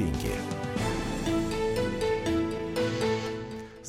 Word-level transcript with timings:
деньги. 0.00 0.59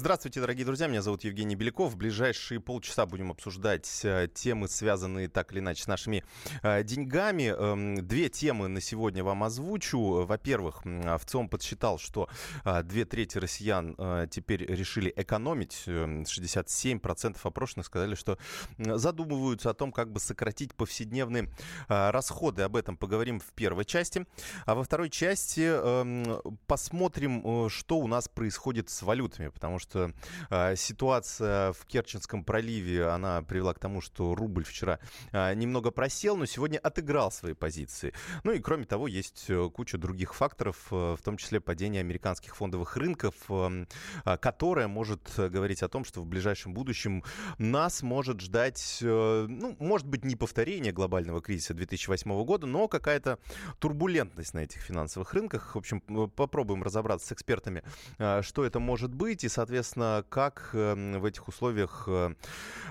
Здравствуйте, 0.02 0.42
дорогие 0.42 0.66
друзья, 0.66 0.88
меня 0.88 1.04
зовут 1.04 1.24
Евгений 1.26 1.56
Беляков. 1.56 1.94
В 1.94 1.96
ближайшие 1.96 2.60
полчаса 2.60 3.06
будем 3.06 3.30
обсуждать 3.30 4.02
э, 4.02 4.28
темы, 4.34 4.68
связанные 4.68 5.28
так 5.28 5.52
или 5.52 5.60
иначе 5.60 5.84
с 5.84 5.88
нашими 5.88 6.24
э, 6.64 6.84
деньгами. 6.84 7.54
Эм, 7.56 8.08
две 8.08 8.28
темы 8.28 8.68
на 8.68 8.82
сегодня 8.82 9.24
вам 9.24 9.44
озвучу. 9.44 10.26
Во-первых, 10.26 10.82
в 10.84 11.22
ЦОМ 11.24 11.50
подсчитал, 11.50 12.00
что 12.00 12.28
э, 12.66 12.82
две 12.82 13.06
трети 13.06 13.38
россиян 13.38 13.96
теперь 14.32 14.66
решили 14.66 15.14
экономить. 15.16 15.84
67% 15.86 17.38
опрошенных 17.44 17.86
сказали, 17.86 18.16
что 18.16 18.40
задумываются 18.80 19.70
о 19.70 19.76
том, 19.76 19.92
как 19.92 20.12
бы 20.12 20.20
сократить 20.20 20.74
повседневные 20.74 21.48
расходы. 21.88 22.64
Об 22.64 22.76
этом 22.76 22.98
поговорим 22.98 23.40
в 23.40 23.54
первой 23.54 23.86
части. 23.86 24.26
А 24.66 24.74
во 24.74 24.84
второй 24.84 25.12
части 25.12 25.62
эм, 25.62 26.42
посмотрим, 26.66 27.70
что 27.70 28.00
у 28.00 28.08
нас 28.08 28.28
происходит 28.28 28.90
с 28.90 29.04
валютами, 29.04 29.50
потому 29.50 29.78
что 29.78 29.91
что 29.92 30.14
э, 30.50 30.76
ситуация 30.78 31.74
в 31.74 31.86
Керченском 31.86 32.46
проливе, 32.46 33.08
она 33.08 33.42
привела 33.42 33.74
к 33.74 33.80
тому, 33.80 34.00
что 34.00 34.36
рубль 34.36 34.64
вчера 34.64 35.00
э, 35.34 35.54
немного 35.54 35.92
просел, 35.92 36.38
но 36.38 36.46
сегодня 36.46 36.78
отыграл 36.78 37.30
свои 37.32 37.54
позиции. 37.54 38.14
Ну 38.46 38.54
и 38.54 38.60
кроме 38.60 38.86
того, 38.86 39.08
есть 39.08 39.46
э, 39.50 39.70
куча 39.74 39.98
других 39.98 40.34
факторов, 40.34 40.88
э, 40.92 41.16
в 41.20 41.22
том 41.22 41.36
числе 41.36 41.60
падение 41.60 42.00
американских 42.00 42.56
фондовых 42.56 42.96
рынков, 42.96 43.36
э, 43.50 43.86
э, 44.24 44.38
которое 44.38 44.88
может 44.88 45.22
говорить 45.38 45.84
о 45.84 45.90
том, 45.90 46.06
что 46.06 46.22
в 46.22 46.26
ближайшем 46.26 46.74
будущем 46.74 47.24
нас 47.58 48.02
может 48.02 48.40
ждать, 48.40 49.00
э, 49.02 49.46
ну, 49.50 49.76
может 49.80 50.08
быть, 50.08 50.24
не 50.24 50.38
повторение 50.38 50.94
глобального 50.94 51.42
кризиса 51.42 51.74
2008 51.74 52.46
года, 52.46 52.66
но 52.66 52.88
какая-то 52.88 53.40
турбулентность 53.80 54.54
на 54.54 54.60
этих 54.60 54.82
финансовых 54.82 55.34
рынках. 55.34 55.76
В 55.76 55.78
общем, 55.78 56.00
попробуем 56.30 56.82
разобраться 56.82 57.28
с 57.28 57.32
экспертами, 57.34 57.84
э, 58.20 58.42
что 58.42 58.64
это 58.64 58.80
может 58.80 59.14
быть, 59.14 59.44
и, 59.44 59.50
соответственно, 59.50 59.81
соответственно, 59.82 60.24
как 60.30 60.70
эм, 60.74 61.20
в 61.20 61.26
этих 61.26 61.48
условиях 61.48 62.04
э, 62.08 62.36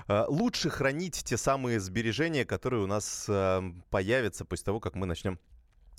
э, 0.07 0.25
лучше 0.27 0.69
хранить 0.69 1.23
те 1.23 1.37
самые 1.37 1.79
сбережения, 1.79 2.45
которые 2.45 2.83
у 2.83 2.87
нас 2.87 3.25
эм, 3.27 3.83
появятся 3.89 4.45
после 4.45 4.65
того, 4.65 4.79
как 4.79 4.95
мы 4.95 5.05
начнем 5.05 5.39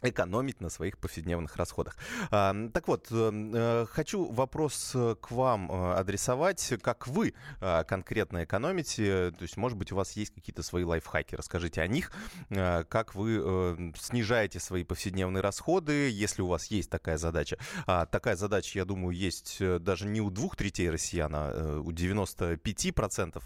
экономить 0.02 0.60
на 0.60 0.68
своих 0.68 0.98
повседневных 0.98 1.56
расходах. 1.56 1.96
Так 2.30 2.88
вот, 2.88 3.06
эм, 3.10 3.52
э, 3.54 3.86
хочу 3.88 4.24
вопрос 4.24 4.92
э, 4.94 5.14
к 5.20 5.30
вам 5.30 5.70
э, 5.70 5.94
адресовать. 5.94 6.74
Как 6.82 7.06
вы 7.06 7.34
конкретно 7.86 8.44
экономите? 8.44 9.32
То 9.32 9.42
есть, 9.42 9.56
может 9.56 9.78
быть, 9.78 9.92
у 9.92 9.96
вас 9.96 10.12
есть 10.12 10.34
какие-то 10.34 10.62
свои 10.62 10.84
лайфхаки. 10.84 11.34
Расскажите 11.34 11.80
о 11.80 11.86
них. 11.86 12.12
Как 12.48 13.14
вы 13.14 13.92
снижаете 13.98 14.58
свои 14.60 14.84
повседневные 14.84 15.40
расходы, 15.40 16.10
если 16.10 16.42
у 16.42 16.46
вас 16.46 16.66
есть 16.66 16.90
такая 16.90 17.18
задача. 17.18 17.58
А 17.86 18.06
такая 18.06 18.36
задача, 18.36 18.78
я 18.78 18.84
думаю, 18.84 19.16
есть 19.16 19.62
даже 19.80 20.06
не 20.06 20.20
у 20.20 20.30
двух 20.30 20.56
третей 20.56 20.90
россиян, 20.90 21.32
а 21.34 21.80
у 21.80 21.90
95%. 21.90 23.42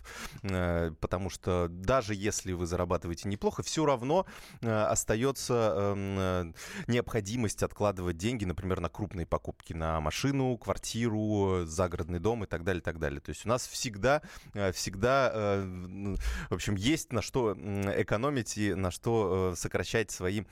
Потому 1.01 1.31
что 1.31 1.69
даже 1.69 2.15
если 2.15 2.53
вы 2.53 2.67
зарабатываете 2.67 3.29
неплохо, 3.29 3.63
все 3.63 3.85
равно 3.85 4.27
остается 4.63 5.75
эм, 5.77 6.46
необходимость 6.87 7.63
откладывать 7.63 8.17
деньги, 8.17 8.45
например, 8.45 8.81
на 8.81 8.89
крупные 8.89 9.27
покупки, 9.27 9.73
на 9.73 10.01
машину, 10.01 10.57
квартиру, 10.57 11.65
загородный 11.65 12.19
дом 12.19 12.45
и 12.45 12.47
так 12.47 12.65
далее, 12.65 12.83
так 12.83 12.99
далее. 12.99 13.21
То 13.21 13.31
есть 13.31 13.45
у 13.47 13.49
нас 13.49 13.67
всегда, 13.67 14.23
э, 14.55 14.73
всегда, 14.73 15.31
э, 15.35 16.17
в 16.51 16.55
общем, 16.55 16.75
есть 16.77 17.13
на 17.13 17.23
что 17.23 17.55
экономить 17.55 18.57
и 18.59 18.75
на 18.75 18.91
что 18.91 19.53
э, 19.53 19.57
сокращать 19.57 20.11
свои 20.11 20.43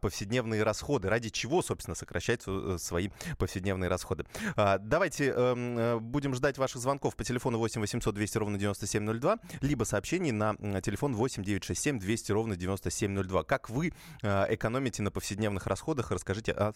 повседневные 0.00 0.62
расходы. 0.62 1.08
Ради 1.08 1.30
чего, 1.30 1.62
собственно, 1.62 1.94
сокращать 1.94 2.42
свои 2.78 3.08
повседневные 3.38 3.88
расходы. 3.88 4.24
Давайте 4.56 5.28
эм, 5.28 6.00
будем 6.00 6.34
ждать 6.34 6.58
ваших 6.58 6.80
звонков 6.80 7.16
по 7.16 7.24
телефону 7.24 7.58
8 7.58 7.80
800 7.80 8.14
200 8.14 8.38
ровно 8.38 8.58
9702, 8.58 9.38
либо 9.60 9.84
сообщений 9.84 10.32
на 10.32 10.54
телефон 10.80 11.14
8 11.14 11.42
967 11.42 11.98
200 11.98 12.32
ровно 12.32 12.56
9702. 12.56 13.44
Как 13.44 13.70
вы 13.70 13.92
экономите 14.22 15.02
на 15.02 15.10
повседневные 15.10 15.37
повседневных 15.38 15.66
расходах. 15.68 16.10
Расскажите 16.10 16.52
о 16.52 16.72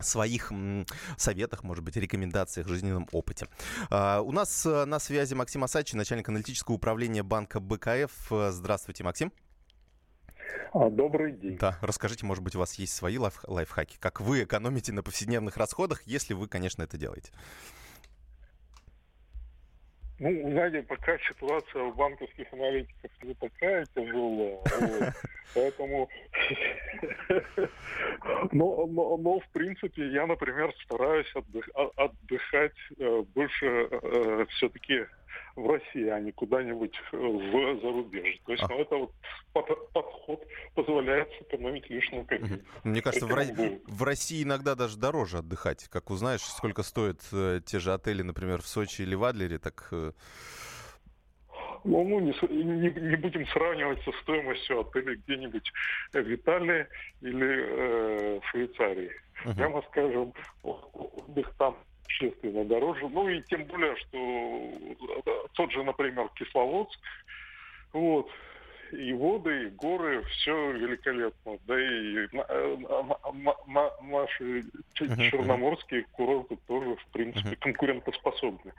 своих 0.00 0.50
советах, 1.16 1.62
может 1.62 1.84
быть, 1.84 1.96
рекомендациях, 1.96 2.66
жизненном 2.66 3.06
опыте. 3.12 3.46
Uh, 3.90 4.20
у 4.22 4.32
нас 4.32 4.66
uh, 4.66 4.84
на 4.84 4.98
связи 4.98 5.34
Максим 5.34 5.62
Асачи, 5.62 5.94
начальник 5.94 6.28
аналитического 6.28 6.74
управления 6.74 7.22
банка 7.22 7.60
БКФ. 7.60 8.32
Здравствуйте, 8.50 9.04
Максим. 9.04 9.30
А, 10.72 10.90
добрый 10.90 11.32
день. 11.32 11.58
Да, 11.58 11.78
расскажите, 11.82 12.24
может 12.26 12.42
быть, 12.42 12.56
у 12.56 12.58
вас 12.58 12.74
есть 12.74 12.94
свои 12.94 13.18
лайф 13.18 13.44
лайфхаки, 13.46 13.98
как 14.00 14.20
вы 14.20 14.44
экономите 14.44 14.92
на 14.92 15.02
повседневных 15.02 15.56
расходах, 15.58 16.02
если 16.06 16.34
вы, 16.34 16.48
конечно, 16.48 16.82
это 16.82 16.96
делаете. 16.96 17.30
Ну, 20.22 20.50
знаете, 20.52 20.82
пока 20.82 21.18
ситуация 21.18 21.82
у 21.82 21.92
банковских 21.94 22.46
аналитиков 22.52 23.10
не 23.24 23.34
такая 23.34 23.84
тяжелая, 23.92 24.60
вот, 24.80 25.14
поэтому... 25.54 26.08
но, 28.52 28.86
но, 28.86 29.16
но, 29.16 29.40
в 29.40 29.48
принципе, 29.48 30.12
я, 30.12 30.28
например, 30.28 30.72
стараюсь 30.84 31.26
отдых, 31.34 31.68
отдыхать 31.96 32.76
э, 33.00 33.24
больше 33.34 33.66
э, 33.66 34.46
все-таки 34.50 35.06
в 35.56 35.66
России, 35.66 36.08
а 36.08 36.20
не 36.20 36.32
куда-нибудь 36.32 36.94
в 37.12 37.80
зарубежье. 37.80 38.40
То 38.46 38.52
есть, 38.52 38.64
а. 38.64 38.68
ну, 38.68 38.80
это 38.80 38.96
вот 38.96 39.12
под, 39.52 39.92
подход 39.92 40.46
позволяет 40.74 41.30
сэкономить 41.38 41.88
лишнюю 41.90 42.24
копейку. 42.24 42.64
Мне 42.84 43.02
кажется, 43.02 43.26
в, 43.26 43.80
в 43.86 44.02
России 44.02 44.42
иногда 44.42 44.74
даже 44.74 44.98
дороже 44.98 45.38
отдыхать. 45.38 45.88
Как 45.88 46.10
узнаешь, 46.10 46.42
сколько 46.42 46.82
стоят 46.82 47.20
э, 47.32 47.60
те 47.64 47.78
же 47.78 47.92
отели, 47.92 48.22
например, 48.22 48.62
в 48.62 48.66
Сочи 48.66 49.02
или 49.02 49.14
в 49.14 49.24
Адлере, 49.24 49.58
так... 49.58 49.88
Э... 49.92 50.12
Ну, 51.84 52.04
ну 52.04 52.20
не, 52.20 52.32
не, 52.52 52.90
не 52.90 53.16
будем 53.16 53.46
сравнивать 53.48 54.00
со 54.04 54.12
стоимостью 54.22 54.80
отелей 54.80 55.16
где-нибудь 55.16 55.72
в 56.12 56.34
Италии 56.34 56.86
или 57.20 57.46
э, 57.46 58.40
в 58.40 58.50
Швейцарии. 58.50 59.10
Uh-huh. 59.44 59.56
Прямо 59.56 59.82
скажем, 59.90 60.32
отдых 60.62 61.52
там 61.58 61.76
существенно 62.18 62.64
дороже. 62.64 63.08
Ну 63.08 63.28
и 63.28 63.42
тем 63.42 63.64
более, 63.64 63.96
что 63.96 64.72
тот 65.54 65.72
же, 65.72 65.82
например, 65.82 66.28
Кисловодск, 66.34 66.98
вот, 67.92 68.30
и 68.92 69.12
воды, 69.12 69.66
и 69.66 69.70
горы, 69.70 70.22
все 70.24 70.72
великолепно. 70.72 71.58
Да 71.66 71.80
и 71.80 72.28
на, 72.32 72.46
на, 73.66 73.90
наши 74.02 74.64
черноморские 74.94 76.04
курорты 76.12 76.58
тоже, 76.66 76.96
в 76.96 77.06
принципе, 77.12 77.56
конкурентоспособны. 77.56 78.72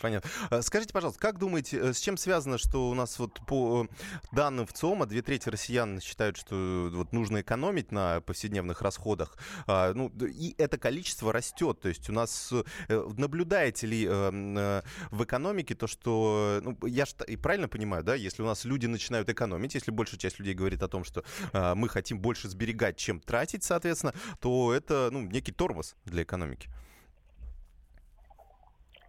Понятно. 0.00 0.30
А 0.50 0.62
скажите, 0.62 0.92
пожалуйста, 0.92 1.20
как 1.20 1.38
думаете, 1.38 1.78
э, 1.78 1.92
с 1.92 2.00
чем 2.00 2.16
связано, 2.16 2.58
что 2.58 2.88
у 2.88 2.94
нас 2.94 3.18
вот 3.18 3.40
по 3.46 3.86
данным 4.32 4.66
в 4.66 4.72
ЦОМа 4.72 5.06
две 5.06 5.22
трети 5.22 5.48
россиян 5.48 6.00
считают, 6.00 6.36
что 6.36 6.90
вот 6.92 7.12
нужно 7.12 7.40
экономить 7.40 7.92
на 7.92 8.20
повседневных 8.20 8.82
расходах, 8.82 9.36
а, 9.66 9.92
ну, 9.94 10.10
и 10.20 10.54
это 10.58 10.78
количество 10.78 11.32
растет, 11.32 11.80
то 11.80 11.88
есть 11.88 12.08
у 12.08 12.12
нас 12.12 12.52
э, 12.88 13.04
наблюдаете 13.16 13.86
ли 13.86 14.06
э, 14.08 14.82
в 15.10 15.24
экономике 15.24 15.74
то, 15.74 15.86
что, 15.86 16.60
ну, 16.62 16.76
я 16.86 17.06
же 17.06 17.14
правильно 17.38 17.68
понимаю, 17.68 18.02
да, 18.02 18.14
если 18.14 18.42
у 18.42 18.46
нас 18.46 18.64
люди 18.64 18.86
начинают 18.86 19.28
экономить, 19.28 19.51
экономить. 19.52 19.74
Если 19.74 19.90
большая 19.90 20.18
часть 20.18 20.38
людей 20.38 20.54
говорит 20.54 20.82
о 20.82 20.88
том, 20.88 21.04
что 21.04 21.22
э, 21.52 21.74
мы 21.74 21.88
хотим 21.88 22.18
больше 22.18 22.48
сберегать, 22.48 22.96
чем 22.96 23.20
тратить, 23.20 23.64
соответственно, 23.64 24.12
то 24.40 24.72
это 24.72 25.08
ну, 25.12 25.22
некий 25.22 25.52
тормоз 25.52 25.96
для 26.04 26.22
экономики. 26.22 26.68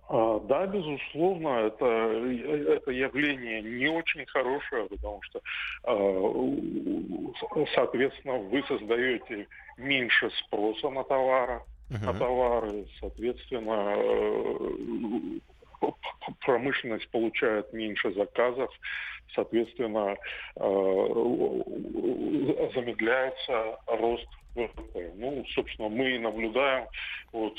А, 0.09 0.39
да, 0.41 0.67
безусловно, 0.67 1.47
это, 1.67 1.85
это 1.85 2.91
явление 2.91 3.61
не 3.61 3.87
очень 3.87 4.25
хорошее, 4.25 4.87
потому 4.89 5.21
что, 5.23 5.41
а, 5.83 7.65
соответственно, 7.73 8.37
вы 8.37 8.63
создаете 8.67 9.47
меньше 9.77 10.29
спроса 10.45 10.89
на 10.89 11.03
товары, 11.03 11.61
uh-huh. 11.89 12.05
на 12.05 12.13
товары, 12.13 12.85
соответственно, 12.99 13.95
промышленность 16.45 17.09
получает 17.09 17.71
меньше 17.73 18.11
заказов, 18.13 18.71
соответственно, 19.33 20.15
э, 20.55 20.59
замедляется 22.73 23.79
рост 23.87 24.27
ВВП. 24.55 25.11
Ну, 25.15 25.45
собственно, 25.53 25.89
мы 25.89 26.19
наблюдаем 26.19 26.87
вот 27.31 27.55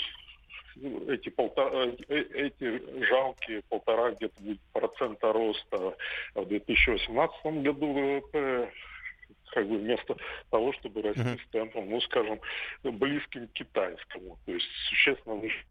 эти, 1.08 1.28
полтора, 1.30 1.86
э, 2.08 2.24
эти 2.34 3.04
жалкие 3.04 3.62
полтора 3.68 4.12
где-то 4.12 4.40
процента 4.72 5.32
роста 5.32 5.96
в 6.34 6.46
2018 6.46 7.62
году 7.62 7.92
ВВП, 7.92 8.70
как 9.52 9.68
бы 9.68 9.78
вместо 9.78 10.16
того, 10.50 10.72
чтобы 10.74 11.02
расти 11.02 11.20
uh-huh. 11.20 11.40
с 11.40 11.50
темпом, 11.50 11.88
ну, 11.88 12.00
скажем, 12.02 12.40
близким 12.82 13.46
к 13.48 13.52
китайскому, 13.52 14.36
то 14.46 14.52
есть 14.52 14.66
существенно 14.88 15.36
выше 15.36 15.64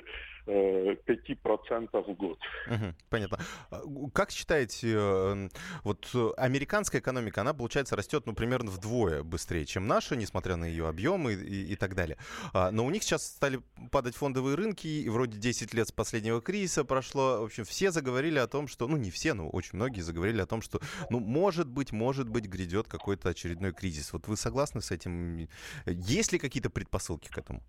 5% 0.46 1.90
в 1.92 2.14
год. 2.16 2.40
Угу, 2.68 2.94
понятно. 3.10 3.40
А, 3.72 3.82
как 4.14 4.32
считаете, 4.32 5.50
вот 5.84 6.14
американская 6.38 7.02
экономика, 7.02 7.42
она, 7.42 7.54
получается, 7.54 7.96
растет, 7.96 8.26
ну, 8.26 8.34
примерно 8.34 8.72
вдвое 8.72 9.24
быстрее, 9.24 9.66
чем 9.66 9.88
наша, 9.88 10.16
несмотря 10.16 10.56
на 10.56 10.66
ее 10.66 10.88
объемы 10.88 11.34
и, 11.34 11.74
и 11.74 11.76
так 11.76 11.96
далее. 11.96 12.18
А, 12.54 12.72
но 12.72 12.86
у 12.86 12.90
них 12.90 13.04
сейчас 13.04 13.26
стали 13.26 13.60
падать 13.92 14.16
фондовые 14.16 14.56
рынки, 14.56 14.88
и 14.88 15.10
вроде 15.10 15.38
10 15.38 15.74
лет 15.74 15.88
с 15.88 15.92
последнего 15.92 16.42
кризиса 16.42 16.84
прошло. 16.84 17.42
В 17.42 17.46
общем, 17.46 17.64
все 17.66 17.92
заговорили 17.92 18.40
о 18.40 18.48
том, 18.48 18.68
что, 18.68 18.88
ну, 18.88 18.98
не 18.98 19.12
все, 19.12 19.34
но 19.34 19.50
очень 19.50 19.72
многие 19.74 20.02
заговорили 20.02 20.42
о 20.42 20.46
том, 20.46 20.62
что, 20.62 20.82
ну, 21.10 21.20
может 21.20 21.68
быть, 21.68 21.92
может 21.92 22.30
быть, 22.30 22.46
грядет 22.46 22.88
какой-то 22.88 23.30
очередной 23.30 23.74
кризис. 23.74 24.14
Вот 24.14 24.28
вы 24.28 24.38
согласны 24.38 24.82
с 24.82 24.92
этим? 24.92 25.48
Есть 25.86 26.34
ли 26.34 26.40
какие-то 26.40 26.70
предпосылки 26.70 27.30
к 27.30 27.38
этому? 27.38 27.64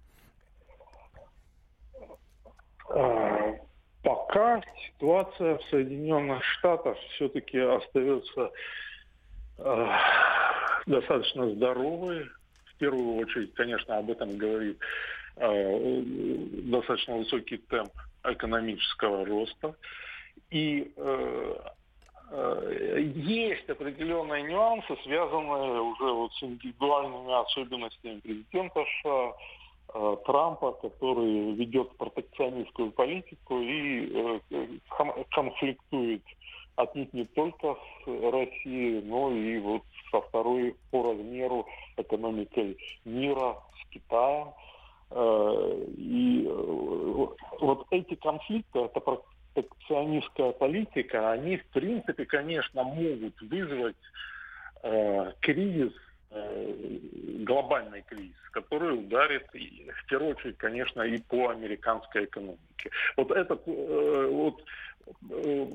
А, 2.94 3.54
пока 4.02 4.62
ситуация 4.86 5.58
в 5.58 5.62
Соединенных 5.64 6.44
Штатах 6.44 6.96
все-таки 7.14 7.58
остается 7.58 8.52
э, 9.58 9.88
достаточно 10.86 11.50
здоровой. 11.50 12.24
В 12.66 12.76
первую 12.78 13.16
очередь, 13.16 13.52
конечно, 13.54 13.98
об 13.98 14.10
этом 14.10 14.38
говорит 14.38 14.78
э, 15.36 16.02
достаточно 16.04 17.16
высокий 17.16 17.56
темп 17.56 17.92
экономического 18.22 19.24
роста. 19.24 19.74
И 20.50 20.92
э, 20.96 21.54
есть 23.16 23.68
определенные 23.68 24.42
нюансы, 24.44 24.96
связанные 25.02 25.80
уже 25.80 26.12
вот 26.12 26.32
с 26.34 26.42
индивидуальными 26.44 27.42
особенностями 27.42 28.20
президента 28.20 28.84
США, 29.02 29.32
Э, 29.32 29.63
Трампа, 29.92 30.72
который 30.72 31.52
ведет 31.52 31.96
протекционистскую 31.96 32.90
политику 32.90 33.60
и 33.60 34.40
э, 34.50 34.68
конфликтует 35.30 36.22
отнюдь 36.76 37.12
не 37.12 37.24
только 37.24 37.76
с 38.04 38.06
Россией, 38.06 39.02
но 39.02 39.30
и 39.30 39.58
вот 39.60 39.82
со 40.10 40.20
второй 40.22 40.74
по 40.90 41.12
размеру 41.12 41.66
экономикой 41.96 42.76
мира, 43.04 43.56
с 43.80 43.90
Китаем. 43.90 44.48
Э, 45.10 45.84
и 45.96 46.48
вот 47.60 47.86
эти 47.90 48.16
конфликты, 48.16 48.80
эта 48.80 49.00
протекционистская 49.00 50.52
политика, 50.52 51.30
они 51.30 51.58
в 51.58 51.66
принципе, 51.66 52.24
конечно, 52.24 52.82
могут 52.82 53.40
вызвать 53.42 53.96
кризис 55.40 55.92
Э, 56.36 56.98
глобальный 57.44 58.02
кризис, 58.02 58.34
который 58.74 58.98
ударит 58.98 59.46
в 59.52 60.06
первую 60.08 60.32
очередь, 60.32 60.58
конечно, 60.58 61.02
и 61.02 61.18
по 61.18 61.48
американской 61.50 62.24
экономике. 62.24 62.90
Вот 63.16 63.30
это 63.30 63.54
э, 63.66 64.28
вот 64.30 64.62
э, 65.30 65.66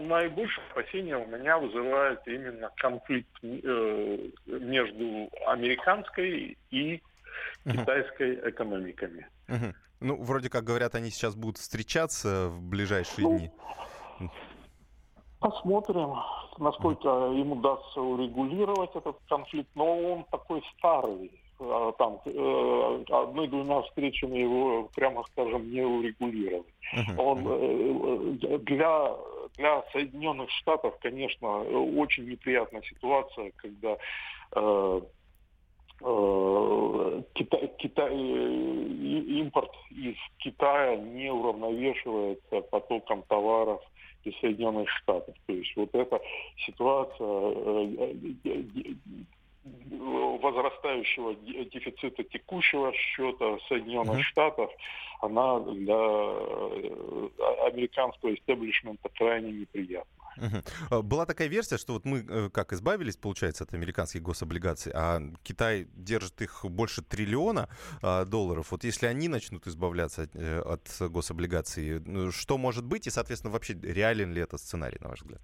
наибольшее 0.00 0.64
опасение 0.70 1.16
у 1.16 1.26
меня 1.26 1.58
вызывает 1.58 2.20
именно 2.26 2.70
конфликт 2.76 3.30
между 3.42 5.30
американской 5.46 6.56
и 6.70 7.02
китайской 7.64 8.38
угу. 8.38 8.50
экономиками. 8.50 9.28
Угу. 9.48 9.74
Ну, 10.00 10.22
вроде 10.22 10.50
как 10.50 10.64
говорят, 10.64 10.94
они 10.94 11.10
сейчас 11.10 11.36
будут 11.36 11.58
встречаться 11.58 12.48
в 12.48 12.62
ближайшие 12.62 13.28
ну, 13.28 13.38
дни. 13.38 13.50
Посмотрим, 15.38 16.14
насколько 16.58 17.08
им 17.08 17.52
удастся 17.52 18.00
урегулировать 18.00 18.94
этот 18.94 19.16
конфликт. 19.28 19.68
Но 19.74 20.12
он 20.14 20.24
такой 20.30 20.62
старый. 20.76 21.30
А, 21.64 21.92
там 21.92 22.20
э, 22.24 23.04
одной-двумя 23.08 23.82
встречами 23.82 24.38
его, 24.38 24.88
прямо 24.94 25.22
скажем, 25.32 25.70
не 25.70 25.82
урегулировать. 25.82 26.66
Он 27.18 27.46
э, 27.46 28.58
для, 28.58 29.16
для 29.56 29.84
Соединенных 29.92 30.50
Штатов, 30.50 30.94
конечно, 31.00 31.60
очень 31.60 32.28
неприятная 32.28 32.82
ситуация, 32.82 33.52
когда 33.56 33.96
э, 34.56 35.00
Китай, 37.34 37.70
Китай, 37.78 38.12
импорт 38.12 39.70
из 39.90 40.16
Китая 40.38 40.96
не 40.96 41.30
уравновешивается 41.30 42.60
потоком 42.62 43.22
товаров 43.28 43.80
из 44.24 44.36
Соединенных 44.40 44.88
Штатов. 44.90 45.34
То 45.46 45.52
есть 45.52 45.76
вот 45.76 45.94
эта 45.94 46.20
ситуация 46.66 47.16
э, 47.20 48.14
э, 48.44 48.50
э, 48.50 48.94
возрастающего 49.64 51.34
дефицита 51.34 52.24
текущего 52.24 52.92
счета 52.92 53.58
Соединенных 53.68 54.18
uh-huh. 54.18 54.22
Штатов, 54.22 54.70
она 55.20 55.60
для 55.60 55.94
американского 57.68 58.34
истеблишмента 58.34 59.08
крайне 59.16 59.52
неприятна. 59.52 60.10
Угу. 60.36 61.02
Была 61.02 61.26
такая 61.26 61.48
версия, 61.48 61.76
что 61.76 61.92
вот 61.92 62.04
мы 62.04 62.24
э, 62.28 62.48
как 62.50 62.72
избавились, 62.72 63.16
получается, 63.16 63.64
от 63.64 63.74
американских 63.74 64.22
гособлигаций, 64.22 64.90
а 64.94 65.20
Китай 65.42 65.86
держит 65.94 66.40
их 66.42 66.64
больше 66.64 67.02
триллиона 67.02 67.68
а, 68.02 68.24
долларов. 68.24 68.70
Вот 68.70 68.84
если 68.84 69.06
они 69.06 69.28
начнут 69.28 69.66
избавляться 69.66 70.22
от, 70.22 70.34
э, 70.34 70.60
от 70.60 71.10
гособлигаций, 71.10 72.00
ну, 72.00 72.32
что 72.32 72.58
может 72.58 72.84
быть 72.84 73.06
и, 73.06 73.10
соответственно, 73.10 73.52
вообще 73.52 73.74
реален 73.74 74.32
ли 74.32 74.40
это 74.40 74.56
сценарий, 74.56 74.98
на 75.00 75.10
ваш 75.10 75.20
взгляд? 75.20 75.40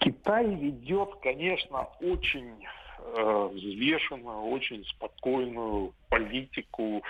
Китай 0.00 0.54
ведет, 0.54 1.10
конечно, 1.22 1.88
очень 2.00 2.54
э, 2.98 3.50
взвешенную, 3.52 4.42
очень 4.50 4.84
спокойную 4.86 5.92
политику. 6.08 7.02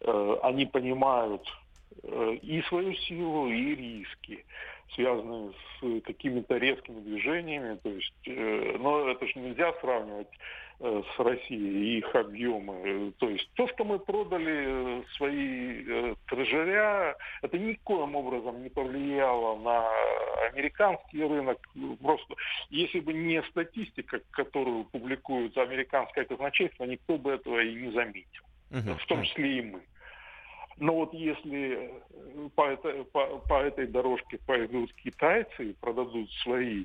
Э, 0.00 0.36
они 0.42 0.66
понимают 0.66 1.42
Э, 2.02 2.34
и 2.42 2.62
свою 2.62 2.94
силу, 2.94 3.48
и 3.48 3.74
риски, 3.74 4.44
связанные 4.94 5.52
с 5.52 6.00
какими-то 6.02 6.56
резкими 6.56 7.00
движениями. 7.00 7.78
То 7.82 7.90
есть, 7.90 8.12
э, 8.26 8.76
но 8.78 9.08
это 9.08 9.26
же 9.26 9.38
нельзя 9.38 9.72
сравнивать 9.80 10.28
э, 10.80 11.02
с 11.14 11.18
Россией 11.18 11.96
и 11.96 11.98
их 11.98 12.14
объемы. 12.14 13.12
То 13.18 13.28
есть 13.28 13.50
то, 13.54 13.68
что 13.68 13.84
мы 13.84 13.98
продали 13.98 15.04
свои 15.16 16.14
трежеря, 16.26 17.16
это 17.42 17.58
никоим 17.58 18.16
образом 18.16 18.62
не 18.62 18.68
повлияло 18.68 19.58
на 19.60 19.88
американский 20.48 21.22
рынок. 21.22 21.58
Просто 22.02 22.34
если 22.70 23.00
бы 23.00 23.12
не 23.12 23.42
статистика, 23.44 24.20
которую 24.30 24.84
публикует 24.84 25.56
американское 25.58 26.24
казначейство, 26.24 26.84
никто 26.84 27.18
бы 27.18 27.32
этого 27.32 27.60
и 27.60 27.74
не 27.74 27.92
заметил. 27.92 28.44
Uh-huh. 28.70 28.98
В 28.98 29.06
том 29.06 29.22
числе 29.22 29.58
и 29.58 29.62
мы. 29.62 29.80
Но 30.80 30.94
вот 30.94 31.12
если 31.12 31.90
э, 31.90 32.48
по, 32.54 32.68
это, 32.68 33.04
по, 33.12 33.26
по 33.48 33.62
этой 33.62 33.86
дорожке 33.86 34.38
пойдут 34.46 34.92
китайцы 34.94 35.70
и 35.70 35.72
продадут 35.74 36.30
свои 36.42 36.84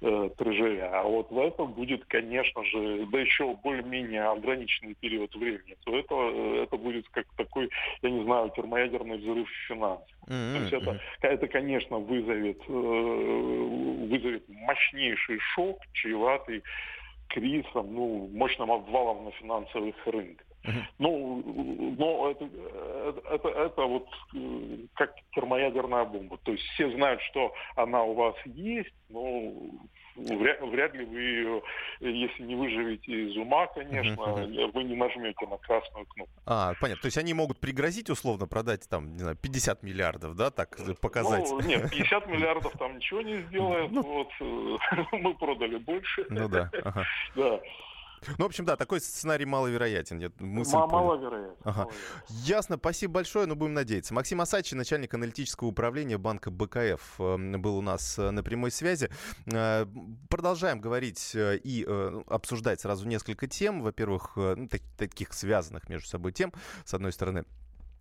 э, 0.00 0.30
трежеря, 0.36 1.00
а 1.00 1.02
вот 1.02 1.30
в 1.30 1.38
этом 1.38 1.72
будет, 1.72 2.04
конечно 2.04 2.64
же, 2.64 3.06
да 3.10 3.20
еще 3.20 3.54
более-менее 3.62 4.24
ограниченный 4.24 4.94
период 4.94 5.34
времени, 5.34 5.76
то 5.84 5.98
это, 5.98 6.14
э, 6.14 6.62
это 6.64 6.76
будет 6.76 7.08
как 7.08 7.26
такой, 7.36 7.68
я 8.02 8.10
не 8.10 8.22
знаю, 8.24 8.50
термоядерный 8.50 9.18
взрыв 9.18 9.48
финансов. 9.66 10.08
Mm-hmm. 10.28 10.52
То 10.52 10.58
есть 10.58 10.72
это, 10.72 11.00
это, 11.22 11.48
конечно, 11.48 11.98
вызовет, 11.98 12.60
э, 12.68 14.06
вызовет 14.08 14.48
мощнейший 14.48 15.38
шок, 15.54 15.78
чреватый 15.92 16.62
кризисом, 17.28 17.92
ну, 17.92 18.28
мощным 18.32 18.70
обвалом 18.70 19.24
на 19.24 19.30
финансовых 19.32 19.96
рынках. 20.06 20.46
Ну, 20.98 21.94
но 21.98 22.30
это, 22.30 22.48
это, 23.30 23.48
это 23.48 23.82
вот 23.82 24.06
как 24.94 25.14
термоядерная 25.34 26.04
бомба. 26.04 26.38
То 26.38 26.52
есть 26.52 26.64
все 26.74 26.90
знают, 26.92 27.20
что 27.22 27.52
она 27.76 28.02
у 28.04 28.14
вас 28.14 28.36
есть, 28.46 28.94
но 29.08 29.52
вряд, 30.16 30.60
вряд 30.62 30.94
ли 30.94 31.04
вы 31.04 31.20
ее, 31.20 31.62
если 32.00 32.42
не 32.42 32.54
выживете 32.54 33.12
из 33.12 33.36
ума, 33.36 33.66
конечно, 33.68 34.34
вы 34.72 34.84
не 34.84 34.94
нажмете 34.94 35.46
на 35.46 35.56
красную 35.58 36.06
кнопку. 36.06 36.34
А, 36.46 36.74
понятно. 36.80 37.02
То 37.02 37.06
есть 37.06 37.18
они 37.18 37.34
могут 37.34 37.58
пригрозить 37.58 38.10
условно 38.10 38.46
продать 38.46 38.88
там, 38.88 39.12
не 39.12 39.18
знаю, 39.18 39.36
50 39.36 39.82
миллиардов, 39.82 40.36
да, 40.36 40.50
так 40.50 40.76
показать? 41.00 41.48
Ну, 41.48 41.60
нет, 41.60 41.90
50 41.96 42.26
миллиардов 42.28 42.72
там 42.78 42.96
ничего 42.96 43.22
не 43.22 43.42
сделает. 43.42 43.90
Ну. 43.90 44.02
Вот, 44.02 44.28
э, 44.40 44.76
мы 45.12 45.34
продали 45.34 45.76
больше. 45.76 46.26
Ну 46.28 46.48
да. 46.48 46.70
Ага. 46.84 47.04
Да. 47.34 47.60
Ну, 48.38 48.44
в 48.44 48.46
общем, 48.46 48.64
да, 48.64 48.76
такой 48.76 49.00
сценарий 49.00 49.44
маловероятен. 49.44 50.18
Я 50.18 50.30
мысль 50.38 50.76
маловероятен. 50.76 51.56
Ага. 51.64 51.88
Ясно, 52.28 52.76
спасибо 52.76 53.14
большое, 53.14 53.46
но 53.46 53.54
будем 53.54 53.74
надеяться. 53.74 54.14
Максим 54.14 54.40
Асачи, 54.40 54.74
начальник 54.74 55.14
аналитического 55.14 55.68
управления 55.68 56.18
банка 56.18 56.50
БКФ, 56.50 57.20
эм, 57.20 57.60
был 57.60 57.76
у 57.76 57.82
нас 57.82 58.18
э, 58.18 58.30
на 58.30 58.42
прямой 58.42 58.70
связи. 58.70 59.10
Э, 59.46 59.86
продолжаем 60.28 60.80
говорить 60.80 61.32
э, 61.34 61.58
и 61.62 61.84
обсуждать 62.26 62.80
сразу 62.80 63.06
несколько 63.06 63.46
тем. 63.46 63.82
Во-первых, 63.82 64.32
ну, 64.36 64.68
таких 64.96 65.32
связанных 65.32 65.88
между 65.88 66.08
собой 66.08 66.32
тем. 66.32 66.52
С 66.84 66.94
одной 66.94 67.12
стороны, 67.12 67.44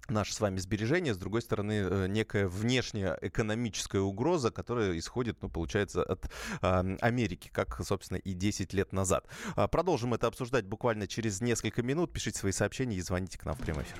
наши 0.10 0.34
с 0.34 0.39
вами 0.39 0.58
сбережения, 0.58 1.13
с 1.13 1.17
другой 1.17 1.41
стороны, 1.41 1.74
э, 1.74 2.08
некая 2.08 2.48
внешняя 2.48 3.17
экономическая 3.22 4.00
угроза, 4.00 4.51
которая 4.51 4.98
исходит, 4.98 5.38
ну, 5.41 5.50
получается, 5.50 6.03
от 6.03 6.29
э, 6.62 6.98
Америки, 7.01 7.50
как, 7.51 7.81
собственно, 7.86 8.17
и 8.17 8.34
10 8.34 8.74
лет 8.74 8.93
назад. 8.93 9.25
А, 9.55 9.67
продолжим 9.67 10.13
это 10.13 10.27
обсуждать 10.27 10.65
буквально 10.65 11.08
через 11.08 11.41
несколько 11.41 11.84
минут. 11.84 12.12
Пишите 12.13 12.39
свои 12.39 12.51
сообщения 12.51 12.98
и 12.98 13.01
звоните 13.01 13.38
к 13.38 13.46
нам 13.46 13.55
в 13.55 13.60
прямой 13.60 13.84
эфир. 13.84 13.98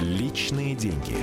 Личные 0.00 0.74
деньги. 0.74 1.16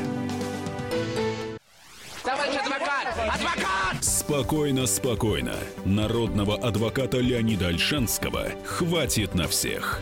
Товарищ 2.24 2.56
адвокат! 2.58 3.08
Адвокат! 3.34 4.04
Спокойно, 4.04 4.86
спокойно. 4.88 5.56
Народного 5.86 6.58
адвоката 6.58 7.20
Леонида 7.20 7.68
Альшанского 7.68 8.50
хватит 8.66 9.36
на 9.36 9.48
всех. 9.48 10.02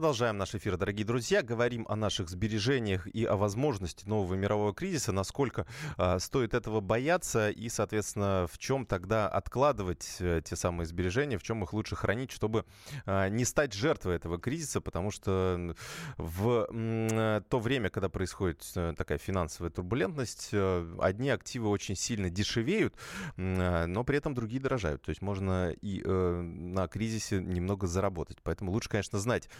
Продолжаем 0.00 0.38
наш 0.38 0.54
эфир, 0.54 0.78
дорогие 0.78 1.04
друзья. 1.04 1.42
Говорим 1.42 1.84
о 1.86 1.94
наших 1.94 2.30
сбережениях 2.30 3.06
и 3.06 3.26
о 3.26 3.36
возможности 3.36 4.08
нового 4.08 4.32
мирового 4.32 4.72
кризиса, 4.72 5.12
насколько 5.12 5.66
э, 5.98 6.18
стоит 6.20 6.54
этого 6.54 6.80
бояться 6.80 7.50
и, 7.50 7.68
соответственно, 7.68 8.46
в 8.50 8.56
чем 8.56 8.86
тогда 8.86 9.28
откладывать 9.28 10.16
э, 10.20 10.40
те 10.42 10.56
самые 10.56 10.86
сбережения, 10.86 11.36
в 11.36 11.42
чем 11.42 11.62
их 11.64 11.74
лучше 11.74 11.96
хранить, 11.96 12.30
чтобы 12.30 12.64
э, 13.04 13.28
не 13.28 13.44
стать 13.44 13.74
жертвой 13.74 14.16
этого 14.16 14.38
кризиса, 14.38 14.80
потому 14.80 15.10
что 15.10 15.74
в 16.16 16.66
э, 16.70 17.42
то 17.50 17.58
время, 17.58 17.90
когда 17.90 18.08
происходит 18.08 18.64
э, 18.76 18.94
такая 18.96 19.18
финансовая 19.18 19.70
турбулентность, 19.70 20.48
э, 20.52 20.96
одни 20.98 21.28
активы 21.28 21.68
очень 21.68 21.94
сильно 21.94 22.30
дешевеют, 22.30 22.94
э, 23.36 23.84
но 23.84 24.02
при 24.04 24.16
этом 24.16 24.32
другие 24.32 24.62
дорожают. 24.62 25.02
То 25.02 25.10
есть 25.10 25.20
можно 25.20 25.72
и 25.82 26.00
э, 26.02 26.40
на 26.40 26.88
кризисе 26.88 27.38
немного 27.38 27.86
заработать. 27.86 28.38
Поэтому 28.42 28.72
лучше, 28.72 28.88
конечно, 28.88 29.18
знать, 29.18 29.50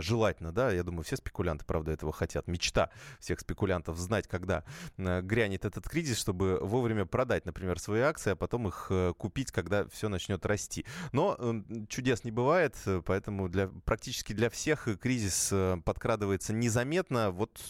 желательно, 0.00 0.52
да, 0.52 0.70
я 0.70 0.82
думаю, 0.82 1.02
все 1.04 1.16
спекулянты, 1.16 1.64
правда, 1.64 1.92
этого 1.92 2.12
хотят. 2.12 2.46
Мечта 2.46 2.90
всех 3.18 3.40
спекулянтов 3.40 3.96
знать, 3.98 4.26
когда 4.26 4.64
э, 4.96 5.20
грянет 5.22 5.64
этот 5.64 5.88
кризис, 5.88 6.18
чтобы 6.18 6.58
вовремя 6.60 7.04
продать, 7.04 7.46
например, 7.46 7.78
свои 7.78 8.00
акции, 8.00 8.32
а 8.32 8.36
потом 8.36 8.68
их 8.68 8.86
э, 8.90 9.12
купить, 9.16 9.52
когда 9.52 9.86
все 9.88 10.08
начнет 10.08 10.44
расти. 10.46 10.84
Но 11.12 11.36
эм, 11.38 11.86
чудес 11.88 12.24
не 12.24 12.30
бывает, 12.30 12.76
поэтому 13.04 13.48
для, 13.48 13.68
практически 13.84 14.32
для 14.32 14.50
всех 14.50 14.88
кризис 15.00 15.52
подкрадывается 15.84 16.52
незаметно. 16.52 17.30
Вот 17.30 17.60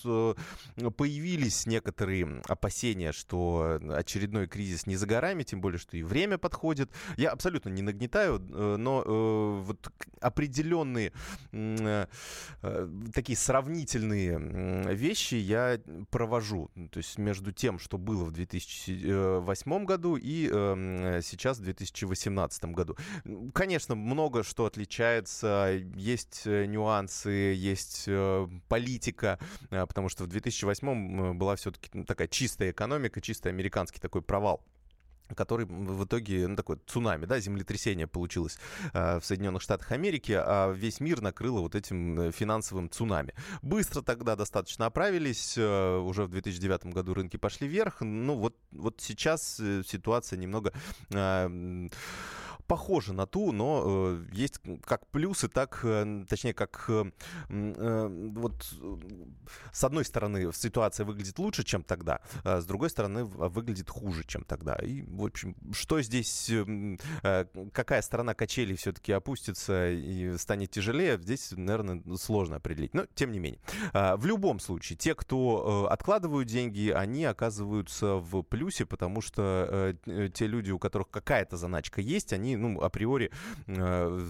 появились 0.97 1.66
некоторые 1.66 2.42
опасения, 2.47 3.12
что 3.12 3.80
очередной 3.90 4.47
кризис 4.47 4.87
не 4.87 4.97
за 4.97 5.07
горами, 5.07 5.42
тем 5.42 5.61
более, 5.61 5.78
что 5.78 5.97
и 5.97 6.02
время 6.02 6.38
подходит. 6.38 6.90
Я 7.16 7.30
абсолютно 7.30 7.69
не 7.71 7.83
нагнетаю, 7.83 8.40
но 8.40 9.62
вот 9.64 9.92
определенные 10.21 11.12
Э, 11.52 11.76
э, 11.80 11.89
такие 13.14 13.37
сравнительные 13.37 14.94
вещи 14.94 15.35
я 15.35 15.80
провожу. 16.11 16.70
То 16.90 16.99
есть 16.99 17.18
между 17.18 17.52
тем, 17.52 17.78
что 17.78 17.99
было 17.99 18.25
в 18.25 18.32
2008 18.32 19.85
году 19.85 20.16
и 20.16 20.49
эм, 20.49 21.23
сейчас 21.23 21.59
в 21.59 21.62
2018 21.62 22.64
году. 22.66 22.97
Конечно, 23.54 23.94
много 23.94 24.42
что 24.42 24.66
отличается. 24.66 25.80
Есть 25.94 26.42
э, 26.44 26.66
нюансы, 26.66 27.30
есть 27.30 28.09
политика, 28.68 29.38
потому 29.70 30.09
что 30.09 30.25
в 30.25 30.26
2008 30.26 31.35
была 31.35 31.56
все-таки 31.56 32.04
такая 32.04 32.28
чистая 32.28 32.70
экономика, 32.70 33.20
чисто 33.20 33.49
американский 33.49 34.00
такой 34.00 34.23
провал 34.23 34.64
который 35.35 35.67
в 35.67 36.05
итоге, 36.05 36.47
ну, 36.49 36.57
такое 36.57 36.79
цунами, 36.87 37.27
да, 37.27 37.41
землетрясение 37.41 38.07
получилось 38.07 38.59
э, 38.93 39.19
в 39.21 39.25
Соединенных 39.25 39.63
Штатах 39.63 39.93
Америки, 39.93 40.33
а 40.37 40.73
весь 40.73 41.01
мир 41.01 41.21
накрыло 41.21 41.61
вот 41.61 41.75
этим 41.75 42.21
э, 42.21 42.33
финансовым 42.33 42.91
цунами. 42.91 43.35
Быстро 43.63 44.03
тогда 44.03 44.37
достаточно 44.37 44.87
оправились, 44.87 45.55
э, 45.57 45.97
уже 45.99 46.25
в 46.25 46.31
2009 46.31 46.87
году 46.87 47.15
рынки 47.15 47.37
пошли 47.37 47.69
вверх, 47.69 48.01
ну, 48.01 48.37
вот, 48.37 48.57
вот 48.73 49.01
сейчас 49.01 49.59
э, 49.61 49.83
ситуация 49.87 50.39
немного... 50.39 50.73
Э, 51.11 51.89
похожа 52.71 53.12
на 53.12 53.27
ту, 53.27 53.50
но 53.50 53.83
э, 53.85 54.25
есть 54.31 54.61
как 54.85 55.05
плюсы, 55.09 55.49
так, 55.49 55.81
э, 55.83 56.25
точнее, 56.29 56.55
как 56.55 56.85
э, 56.87 57.11
э, 57.49 58.31
вот 58.37 58.73
с 59.73 59.83
одной 59.83 60.05
стороны 60.05 60.53
ситуация 60.53 61.05
выглядит 61.05 61.37
лучше, 61.41 61.65
чем 61.65 61.83
тогда, 61.83 62.21
а 62.45 62.61
с 62.61 62.67
другой 62.67 62.91
стороны 62.91 63.25
выглядит 63.25 63.91
хуже, 63.91 64.23
чем 64.25 64.45
тогда. 64.45 64.77
И, 64.77 65.03
в 65.03 65.25
общем, 65.25 65.57
что 65.73 66.00
здесь, 66.00 66.49
э, 66.49 67.47
какая 67.73 68.03
сторона 68.03 68.35
качелей 68.35 68.77
все-таки 68.77 69.11
опустится 69.11 69.91
и 69.91 70.39
станет 70.39 70.71
тяжелее, 70.71 71.19
здесь, 71.19 71.50
наверное, 71.50 72.00
сложно 72.19 72.57
определить. 72.57 72.95
Но, 72.95 73.07
тем 73.17 73.33
не 73.33 73.41
менее. 73.41 73.61
Э, 73.93 74.15
в 74.15 74.27
любом 74.27 74.61
случае, 74.61 74.97
те, 74.97 75.17
кто 75.17 75.87
э, 75.89 75.93
откладывают 75.93 76.47
деньги, 76.47 76.91
они 76.91 77.25
оказываются 77.25 78.15
в 78.15 78.43
плюсе, 78.43 78.87
потому 78.87 79.23
что 79.23 79.97
э, 80.07 80.29
те 80.33 80.47
люди, 80.47 80.71
у 80.71 80.79
которых 80.79 81.11
какая-то 81.11 81.57
заначка 81.57 82.00
есть, 82.00 82.33
они 82.33 82.60
ну, 82.61 82.81
априори 82.81 83.31
э, 83.67 84.26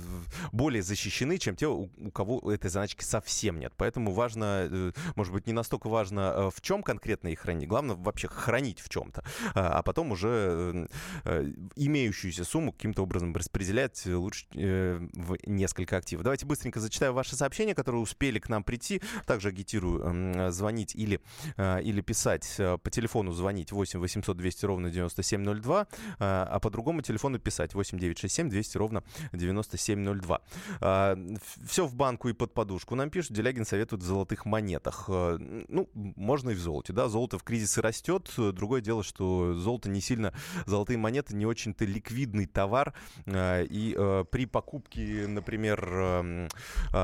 более 0.53 0.83
защищены, 0.83 1.39
чем 1.39 1.57
те, 1.57 1.67
у, 1.67 1.91
у 1.99 2.11
кого 2.11 2.53
этой 2.53 2.71
заначки 2.71 3.05
совсем 3.05 3.59
нет. 3.59 3.73
Поэтому 3.77 4.13
важно, 4.13 4.69
э, 4.71 4.93
может 5.17 5.33
быть, 5.33 5.47
не 5.47 5.53
настолько 5.53 5.89
важно, 5.89 6.21
э, 6.21 6.51
в 6.55 6.61
чем 6.61 6.83
конкретно 6.83 7.29
их 7.29 7.41
хранить. 7.41 7.69
Главное 7.69 7.97
вообще 7.97 8.29
хранить 8.29 8.81
в 8.81 8.89
чем-то, 8.89 9.25
а, 9.55 9.79
а 9.79 9.83
потом 9.83 10.13
уже 10.13 10.89
э, 11.25 11.53
имеющуюся 11.77 12.45
сумму 12.45 12.73
каким-то 12.73 13.03
образом 13.03 13.35
распределять 13.35 14.07
лучше 14.07 14.47
э, 14.55 15.01
в 15.13 15.37
несколько 15.47 15.97
активов. 15.97 16.25
Давайте 16.25 16.47
быстренько 16.47 16.81
зачитаю 16.81 17.13
ваши 17.13 17.37
сообщения, 17.37 17.75
которые 17.75 18.01
успели 18.01 18.39
к 18.39 18.49
нам 18.49 18.65
прийти. 18.65 19.03
Также 19.27 19.49
агитирую 19.49 20.03
э, 20.05 20.51
звонить 20.51 20.95
или, 20.95 21.21
э, 21.57 21.83
или 21.83 22.01
писать 22.01 22.55
э, 22.59 22.79
по 22.79 22.91
телефону 22.91 23.33
звонить 23.33 23.73
8 23.73 23.99
800 23.99 24.37
200 24.37 24.67
ровно 24.67 24.91
9702, 24.91 25.83
э, 25.83 25.87
а 26.19 26.59
по 26.61 26.71
другому 26.71 27.03
телефону 27.03 27.39
писать 27.39 27.75
8 27.75 27.99
9 27.99 28.19
967 28.21 28.49
200 28.51 28.79
ровно 28.79 29.03
9702. 29.33 30.41
А, 30.81 31.19
все 31.67 31.87
в 31.87 31.95
банку 31.95 32.29
и 32.29 32.33
под 32.33 32.53
подушку. 32.55 32.95
Нам 32.95 33.11
пишут, 33.11 33.33
Делягин 33.33 33.65
советует 33.65 34.03
в 34.03 34.05
золотых 34.05 34.45
монетах. 34.45 35.07
А, 35.09 35.37
ну, 35.39 35.89
можно 35.95 36.51
и 36.51 36.55
в 36.55 36.59
золоте, 36.59 36.93
да, 36.93 37.09
золото 37.09 37.39
в 37.39 37.43
кризисе 37.43 37.81
растет. 37.81 38.31
Другое 38.37 38.81
дело, 38.81 39.03
что 39.03 39.55
золото 39.55 39.89
не 39.89 40.01
сильно, 40.01 40.33
золотые 40.67 40.99
монеты 40.99 41.35
не 41.35 41.47
очень-то 41.47 41.85
ликвидный 41.85 42.47
товар. 42.47 42.95
А, 43.27 43.63
и 43.63 43.93
при 44.31 44.47
покупке, 44.47 45.27
например, 45.27 46.49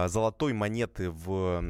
золотой 0.08 0.52
монеты 0.52 1.10
в 1.10 1.60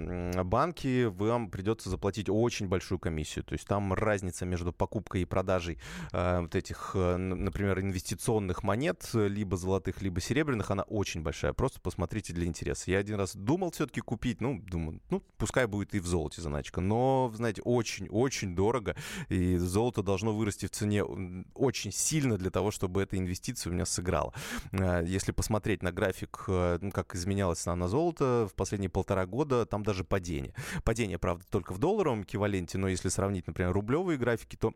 банке 0.45 1.09
вам 1.09 1.51
придется 1.51 1.91
заплатить 1.91 2.29
очень 2.29 2.69
большую 2.69 2.99
комиссию. 2.99 3.45
То 3.45 3.53
есть 3.53 3.67
там 3.67 3.93
разница 3.93 4.47
между 4.47 4.73
покупкой 4.73 5.23
и 5.23 5.25
продажей 5.25 5.79
вот 6.13 6.55
этих, 6.55 6.95
например, 6.95 7.81
инвестиционных 7.81 8.63
монет, 8.63 9.09
либо 9.37 9.57
золотых, 9.57 10.03
либо 10.03 10.21
серебряных, 10.21 10.71
она 10.71 10.83
очень 10.85 11.23
большая. 11.23 11.53
Просто 11.53 11.81
посмотрите 11.81 12.33
для 12.33 12.47
интереса. 12.47 12.91
Я 12.91 12.99
один 12.99 13.17
раз 13.17 13.37
думал 13.37 13.71
все-таки 13.71 14.01
купить, 14.01 14.41
ну, 14.41 14.61
думаю, 14.61 15.01
ну, 15.11 15.23
пускай 15.37 15.67
будет 15.67 15.95
и 15.95 16.01
в 16.01 16.07
золоте 16.07 16.41
заначка. 16.41 16.81
Но, 16.81 17.31
знаете, 17.35 17.63
очень-очень 17.63 18.57
дорого. 18.57 18.97
И 19.29 19.57
золото 19.57 20.03
должно 20.03 20.35
вырасти 20.35 20.67
в 20.67 20.71
цене 20.71 21.05
очень 21.55 21.93
сильно 21.93 22.39
для 22.39 22.51
того, 22.51 22.71
чтобы 22.71 23.03
эта 23.03 23.19
инвестиция 23.19 23.71
у 23.71 23.75
меня 23.75 23.85
сыграла. 23.85 24.33
А, 24.73 25.03
если 25.03 25.33
посмотреть 25.33 25.83
на 25.83 25.93
график, 25.93 26.45
э, 26.49 26.79
ну, 26.81 26.91
как 26.91 27.15
изменялась 27.15 27.59
цена 27.59 27.77
на 27.77 27.89
золото 27.89 28.49
в 28.51 28.55
последние 28.55 28.91
полтора 28.91 29.27
года, 29.27 29.67
там 29.67 29.83
даже 29.83 30.03
падение. 30.03 30.55
Падение, 30.83 31.19
правда, 31.19 31.45
только 31.51 31.73
в 31.73 31.79
долларовом 31.79 32.23
эквиваленте, 32.23 32.79
но 32.79 32.89
если 32.89 33.11
сравнить, 33.11 33.47
например, 33.47 33.73
рублевые 33.73 34.19
графики, 34.19 34.57
то 34.57 34.73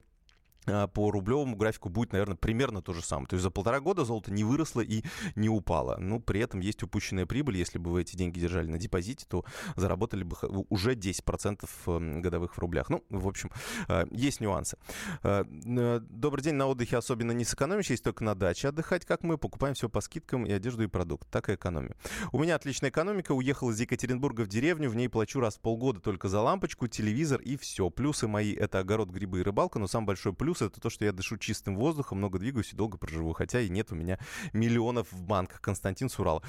по 0.95 1.11
рублевому 1.11 1.57
графику 1.57 1.89
будет, 1.89 2.13
наверное, 2.13 2.37
примерно 2.37 2.83
то 2.83 2.93
же 2.93 3.03
самое. 3.03 3.27
То 3.29 3.35
есть 3.35 3.43
за 3.43 3.51
полтора 3.51 3.81
года 3.81 4.05
золото 4.05 4.33
не 4.33 4.45
выросло 4.45 4.81
и 4.81 5.03
не 5.35 5.49
упало. 5.49 5.97
Ну, 5.99 6.21
при 6.21 6.41
этом 6.41 6.61
есть 6.61 6.83
упущенная 6.83 7.27
прибыль. 7.27 7.57
Если 7.57 7.79
бы 7.79 7.91
вы 7.91 8.03
эти 8.03 8.17
деньги 8.17 8.41
держали 8.41 8.67
на 8.67 8.79
депозите, 8.79 9.27
то 9.29 9.45
заработали 9.77 10.25
бы 10.25 10.37
уже 10.69 10.95
10% 10.95 11.69
эм, 11.87 12.23
годовых 12.23 12.55
в 12.55 12.59
рублях. 12.59 12.91
Ну, 12.91 13.05
в 13.11 13.27
общем, 13.27 13.51
э, 13.89 14.05
есть 14.11 14.41
нюансы. 14.41 14.77
Э, 15.23 15.45
э, 15.45 16.01
добрый 16.01 16.43
день. 16.43 16.55
На 16.55 16.67
отдыхе 16.67 16.97
особенно 16.97 17.33
не 17.33 17.45
сэкономишь, 17.45 17.91
есть 17.91 18.05
только 18.05 18.25
на 18.25 18.35
даче 18.35 18.69
отдыхать, 18.69 19.05
как 19.05 19.23
мы. 19.23 19.39
Покупаем 19.39 19.75
все 19.75 19.89
по 19.89 20.01
скидкам 20.01 20.45
и 20.45 20.53
одежду, 20.53 20.83
и 20.83 20.87
продукт. 20.87 21.29
Так 21.31 21.49
и 21.49 21.55
экономим. 21.55 21.95
У 22.33 22.39
меня 22.39 22.57
отличная 22.57 22.91
экономика. 22.91 23.33
Уехал 23.33 23.71
из 23.71 23.81
Екатеринбурга 23.81 24.43
в 24.43 24.49
деревню. 24.49 24.91
В 24.91 24.97
ней 24.97 25.09
плачу 25.09 25.41
раз 25.41 25.57
в 25.57 25.61
полгода 25.61 26.01
только 26.01 26.29
за 26.29 26.41
лампочку, 26.41 26.89
телевизор 26.89 27.41
и 27.41 27.57
все. 27.57 27.91
Плюсы 27.91 28.29
мои— 28.29 28.55
это 28.55 28.81
огород, 28.81 29.11
грибы 29.11 29.41
и 29.41 29.43
рыбалка. 29.43 29.79
Но 29.79 29.87
самый 29.87 30.07
большой 30.07 30.33
плюс 30.33 30.60
плюс 30.61 30.71
это 30.71 30.81
то, 30.81 30.91
что 30.91 31.05
я 31.05 31.13
дышу 31.13 31.37
чистым 31.39 31.77
воздухом, 31.77 32.19
много 32.19 32.39
двигаюсь 32.39 32.73
и 32.73 32.77
долго 32.77 32.99
проживу, 32.99 33.33
хотя 33.33 33.61
и 33.61 33.69
нет 33.69 33.93
у 33.93 33.95
меня 33.95 34.19
миллионов 34.53 35.11
в 35.13 35.23
банках. 35.23 35.61
Константин 35.61 36.09
Сурал. 36.09 36.43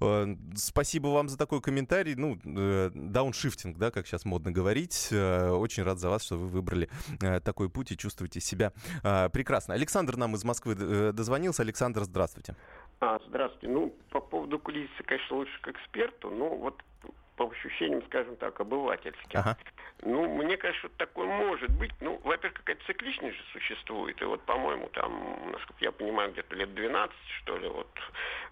Э, 0.00 0.26
спасибо 0.54 1.08
вам 1.08 1.28
за 1.28 1.36
такой 1.38 1.60
комментарий. 1.60 2.14
Ну, 2.14 2.38
э, 2.44 2.90
дауншифтинг, 2.94 3.78
да, 3.78 3.90
как 3.90 4.06
сейчас 4.06 4.24
модно 4.24 4.52
говорить. 4.52 5.08
Э, 5.10 5.50
очень 5.50 5.82
рад 5.82 5.98
за 5.98 6.10
вас, 6.10 6.24
что 6.24 6.36
вы 6.36 6.46
выбрали 6.46 6.88
такой 7.44 7.68
путь 7.68 7.92
и 7.92 7.96
чувствуете 7.96 8.40
себя 8.40 8.72
прекрасно. 9.02 9.74
Александр 9.74 10.16
нам 10.16 10.34
из 10.34 10.44
Москвы 10.44 10.74
дозвонился. 11.12 11.62
Александр, 11.62 12.04
здравствуйте. 12.04 12.54
А, 13.00 13.18
здравствуйте. 13.28 13.68
Ну, 13.68 13.94
по 14.10 14.20
поводу 14.20 14.58
кризиса, 14.58 15.02
конечно, 15.04 15.36
лучше 15.36 15.60
к 15.60 15.68
эксперту, 15.68 16.30
но 16.30 16.56
вот 16.56 16.82
по 17.36 17.48
ощущениям, 17.50 18.02
скажем 18.06 18.36
так, 18.36 18.58
обывательским. 18.60 19.40
Ага. 19.40 19.56
Ну, 20.02 20.28
мне 20.28 20.56
кажется, 20.56 20.88
такое 20.96 21.26
может 21.26 21.70
быть. 21.70 21.92
Ну, 22.00 22.20
во-первых, 22.24 22.58
какая-то 22.58 22.84
цикличность 22.86 23.36
же 23.36 23.42
существует. 23.52 24.20
И 24.20 24.24
вот, 24.24 24.42
по-моему, 24.42 24.88
там, 24.92 25.52
насколько 25.52 25.84
я 25.84 25.92
понимаю, 25.92 26.32
где-то 26.32 26.54
лет 26.54 26.74
12, 26.74 27.16
что 27.40 27.56
ли, 27.56 27.68
вот 27.68 27.88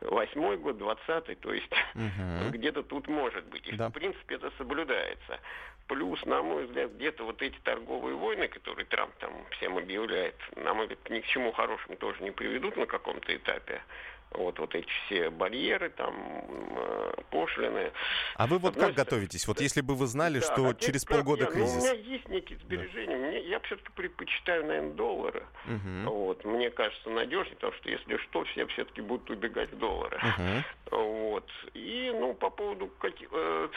восьмой 0.00 0.56
год, 0.56 0.78
двадцатый, 0.78 1.34
то 1.34 1.52
есть 1.52 1.70
угу. 1.94 2.50
где-то 2.50 2.82
тут 2.82 3.08
может 3.08 3.44
быть. 3.46 3.66
И, 3.68 3.76
да. 3.76 3.88
в 3.88 3.92
принципе, 3.92 4.36
это 4.36 4.50
соблюдается. 4.56 5.40
Плюс, 5.86 6.24
на 6.24 6.42
мой 6.42 6.64
взгляд, 6.64 6.92
где-то 6.92 7.24
вот 7.24 7.42
эти 7.42 7.58
торговые 7.62 8.16
войны, 8.16 8.48
которые 8.48 8.86
Трамп 8.86 9.14
там 9.16 9.32
всем 9.50 9.76
объявляет, 9.76 10.36
на 10.56 10.72
мой 10.72 10.86
взгляд, 10.86 11.10
ни 11.10 11.20
к 11.20 11.26
чему 11.26 11.52
хорошему 11.52 11.96
тоже 11.96 12.22
не 12.22 12.30
приведут 12.30 12.76
на 12.76 12.86
каком-то 12.86 13.36
этапе 13.36 13.82
вот, 14.34 14.58
вот 14.58 14.74
эти 14.74 14.88
все 15.06 15.30
барьеры, 15.30 15.90
там, 15.90 16.14
э, 16.76 17.12
пошлины. 17.30 17.92
А 18.36 18.46
вы 18.46 18.58
вот 18.58 18.74
как 18.74 18.92
стороны, 18.92 18.94
готовитесь? 18.94 19.46
Вот 19.46 19.60
если 19.60 19.80
бы 19.80 19.94
вы 19.94 20.06
знали, 20.06 20.40
да, 20.40 20.46
что 20.46 20.74
через 20.74 21.04
полгода 21.04 21.44
я, 21.44 21.50
кризис... 21.50 21.74
Ну, 21.74 21.80
у 21.80 21.84
меня 21.84 21.92
есть 21.92 22.28
некие 22.28 22.58
сбережения. 22.58 23.16
Да. 23.16 23.26
Мне, 23.28 23.40
я 23.48 23.60
все-таки 23.60 23.90
предпочитаю, 23.94 24.66
наверное, 24.66 24.92
доллары. 24.92 25.44
Угу. 25.66 26.10
Вот, 26.10 26.44
мне 26.44 26.70
кажется, 26.70 27.10
надежнее, 27.10 27.54
потому 27.56 27.72
что 27.74 27.88
если 27.90 28.16
что, 28.18 28.44
все 28.44 28.66
все-таки 28.66 29.00
будут 29.00 29.30
убегать 29.30 29.70
в 29.72 29.78
доллары. 29.78 30.18
Угу. 30.18 30.98
Вот. 30.98 31.50
И, 31.74 32.12
ну, 32.14 32.34
по 32.34 32.50
поводу, 32.50 32.88
как, 32.98 33.14
э, 33.30 33.68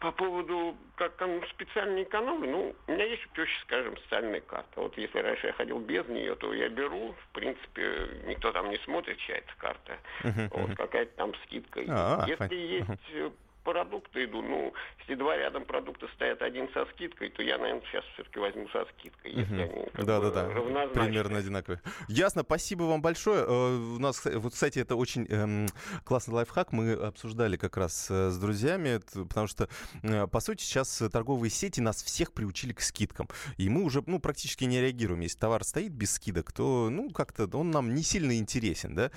по 0.00 0.12
поводу 0.12 0.76
как 0.96 1.22
специальной 1.50 2.04
экономии, 2.04 2.48
ну, 2.48 2.76
у 2.86 2.92
меня 2.92 3.04
есть 3.04 3.26
проще, 3.30 3.58
скажем, 3.62 3.96
социальная 3.98 4.40
карта. 4.40 4.80
Вот 4.80 4.96
если 4.96 5.18
раньше 5.18 5.48
я 5.48 5.52
ходил 5.52 5.78
без 5.78 6.06
нее, 6.08 6.34
то 6.36 6.52
я 6.54 6.68
беру, 6.68 7.12
в 7.12 7.28
принципе, 7.32 8.08
никто 8.26 8.52
там 8.52 8.70
не 8.70 8.78
смотрит, 8.78 9.18
чья 9.18 9.36
это 9.36 9.52
карта 9.58 9.95
uh-huh, 10.22 10.48
вот, 10.50 10.76
какая-то 10.76 11.12
там 11.16 11.34
скидка. 11.44 11.80
А, 11.88 12.24
Если 12.26 12.54
есть 12.54 12.88
uh-huh 13.14 13.32
продукты 13.66 14.24
иду. 14.24 14.42
Ну, 14.42 14.72
если 15.00 15.16
два 15.16 15.36
рядом 15.36 15.64
продукта 15.64 16.06
стоят 16.14 16.40
один 16.40 16.68
со 16.72 16.86
скидкой, 16.86 17.30
то 17.30 17.42
я, 17.42 17.58
наверное, 17.58 17.82
сейчас 17.90 18.04
все-таки 18.14 18.38
возьму 18.38 18.68
со 18.68 18.86
скидкой, 18.92 19.32
если 19.32 19.60
они 19.60 19.86
да, 20.06 20.20
да, 20.20 20.30
да. 20.30 20.48
Примерно 20.94 21.38
одинаковые. 21.38 21.80
Ясно, 22.08 22.42
спасибо 22.42 22.84
вам 22.84 23.02
большое. 23.02 23.44
Э, 23.44 23.76
у 23.76 23.98
нас, 23.98 24.24
вот, 24.24 24.52
кстати, 24.52 24.78
это 24.78 24.94
очень 24.94 25.26
эм, 25.28 25.66
классный 26.04 26.34
лайфхак. 26.34 26.72
Мы 26.72 26.92
обсуждали 26.92 27.56
как 27.56 27.76
раз 27.76 28.06
э, 28.08 28.30
с 28.30 28.38
друзьями, 28.38 29.00
потому 29.28 29.48
что, 29.48 29.68
э, 30.02 30.28
по 30.28 30.40
сути, 30.40 30.62
сейчас 30.62 31.02
торговые 31.12 31.50
сети 31.50 31.80
нас 31.80 32.02
всех 32.02 32.32
приучили 32.32 32.72
к 32.72 32.80
скидкам. 32.80 33.28
И 33.56 33.68
мы 33.68 33.82
уже, 33.82 34.02
ну, 34.06 34.20
практически 34.20 34.64
не 34.64 34.80
реагируем. 34.80 35.20
Если 35.20 35.38
товар 35.38 35.64
стоит 35.64 35.92
без 35.92 36.12
скидок, 36.12 36.52
то, 36.52 36.88
ну, 36.88 37.10
как-то 37.10 37.48
он 37.56 37.72
нам 37.72 37.94
не 37.94 38.04
сильно 38.04 38.38
интересен, 38.38 38.94
да. 38.94 39.10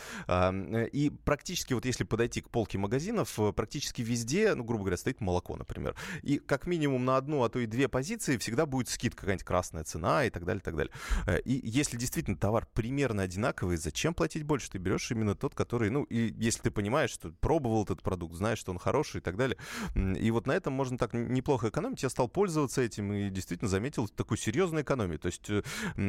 И 0.92 1.12
практически, 1.24 1.74
вот 1.74 1.86
если 1.86 2.04
подойти 2.04 2.42
к 2.42 2.50
полке 2.50 2.80
магазинов, 2.80 3.38
практически 3.56 4.02
везде 4.02 4.39
где, 4.40 4.56
ну, 4.56 4.64
грубо 4.64 4.84
говоря, 4.84 4.98
стоит 4.98 5.22
молоко, 5.22 5.56
например. 5.56 5.96
И 6.22 6.40
как 6.40 6.66
минимум 6.66 7.06
на 7.06 7.18
одну, 7.18 7.44
а 7.44 7.50
то 7.50 7.60
и 7.60 7.66
две 7.66 7.88
позиции 7.88 8.38
всегда 8.38 8.66
будет 8.66 8.90
скидка, 8.90 9.22
какая-нибудь 9.22 9.46
красная 9.46 9.84
цена 9.84 10.26
и 10.26 10.30
так 10.30 10.46
далее, 10.46 10.62
и 10.62 10.64
так 10.64 10.76
далее. 10.76 10.94
Э, 11.28 11.40
и 11.42 11.60
если 11.68 11.98
действительно 11.98 12.38
товар 12.38 12.68
примерно 12.74 13.24
одинаковый, 13.24 13.78
зачем 13.78 14.14
платить 14.14 14.44
больше? 14.44 14.72
Ты 14.72 14.78
берешь 14.78 15.12
именно 15.12 15.36
тот, 15.36 15.56
который, 15.56 15.90
ну, 15.90 16.04
и 16.04 16.34
если 16.38 16.62
ты 16.62 16.72
понимаешь, 16.72 17.12
что 17.12 17.32
пробовал 17.42 17.84
этот 17.84 18.02
продукт, 18.02 18.36
знаешь, 18.36 18.60
что 18.60 18.72
он 18.72 18.80
хороший 18.80 19.18
и 19.18 19.22
так 19.22 19.36
далее. 19.36 19.58
И 19.96 20.32
вот 20.32 20.48
на 20.48 20.54
этом 20.54 20.74
можно 20.74 20.98
так 20.98 21.14
неплохо 21.14 21.70
экономить. 21.70 22.04
Я 22.04 22.10
стал 22.10 22.28
пользоваться 22.30 22.82
этим 22.82 23.12
и 23.14 23.30
действительно 23.30 23.70
заметил 23.70 24.08
такую 24.08 24.38
серьезную 24.38 24.84
экономию. 24.84 25.20
То 25.20 25.28
есть 25.28 25.50
э, 25.50 25.64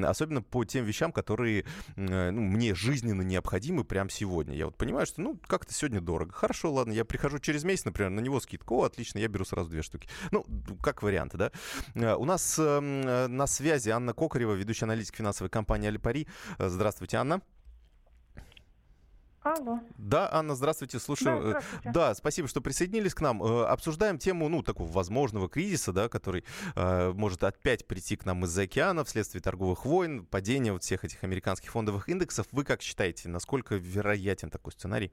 особенно 0.05 0.43
по 0.43 0.65
тем 0.65 0.85
вещам, 0.85 1.13
которые 1.13 1.65
э, 1.97 2.31
ну, 2.31 2.41
мне 2.41 2.75
жизненно 2.75 3.23
необходимы 3.23 3.85
прямо 3.85 4.11
сегодня. 4.11 4.55
Я 4.55 4.67
вот 4.67 4.77
понимаю, 4.77 5.07
что, 5.07 5.21
ну, 5.21 5.39
как-то 5.47 5.75
сегодня 5.75 6.01
дорого. 6.01 6.33
Хорошо, 6.33 6.73
ладно, 6.73 6.93
я 6.93 7.05
прихожу 7.05 7.39
через 7.41 7.65
месяц, 7.65 7.85
например, 7.85 8.11
на 8.21 8.25
него 8.25 8.41
скидка. 8.41 8.73
О, 8.73 8.85
отлично, 8.85 9.19
я 9.19 9.29
беру 9.29 9.45
сразу 9.45 9.71
две 9.71 9.83
штуки. 9.83 10.09
Ну, 10.31 10.47
как 10.83 11.03
варианты, 11.03 11.39
да. 11.39 11.53
Э, 11.95 12.15
у 12.15 12.25
нас 12.25 12.59
эм, 12.59 13.03
э, 13.03 13.27
на 13.27 13.47
связи 13.47 13.91
Анна 13.91 14.13
Кокарева, 14.13 14.53
ведущая 14.53 14.85
аналитик 14.85 15.17
финансовой 15.17 15.51
компании 15.51 15.89
Алипари. 15.89 16.29
Э, 16.59 16.69
здравствуйте, 16.69 17.17
Анна. 17.17 17.41
Алло. 19.43 19.81
Да, 19.97 20.29
Анна, 20.31 20.55
здравствуйте, 20.55 20.99
слушаю. 20.99 21.41
Да, 21.41 21.49
здравствуйте. 21.49 21.91
да, 21.95 22.15
спасибо, 22.15 22.47
что 22.47 22.61
присоединились 22.61 23.15
к 23.15 23.23
нам. 23.23 23.43
Обсуждаем 23.43 24.19
тему, 24.19 24.51
ну, 24.51 24.63
такого 24.63 24.93
возможного 24.93 25.49
кризиса, 25.49 25.95
да, 25.95 26.11
который 26.11 26.45
э, 26.75 27.13
может 27.15 27.43
опять 27.43 27.87
прийти 27.87 28.17
к 28.17 28.27
нам 28.27 28.45
из-за 28.45 28.63
океана 28.63 29.03
вследствие 29.03 29.41
торговых 29.41 29.87
войн, 29.87 30.27
падения 30.27 30.75
вот 30.75 30.83
всех 30.83 31.07
этих 31.07 31.25
американских 31.25 31.71
фондовых 31.71 32.11
индексов. 32.11 32.49
Вы 32.53 32.65
как 32.65 32.83
считаете, 32.83 33.31
насколько 33.31 33.77
вероятен 33.77 34.51
такой 34.51 34.73
сценарий? 34.73 35.11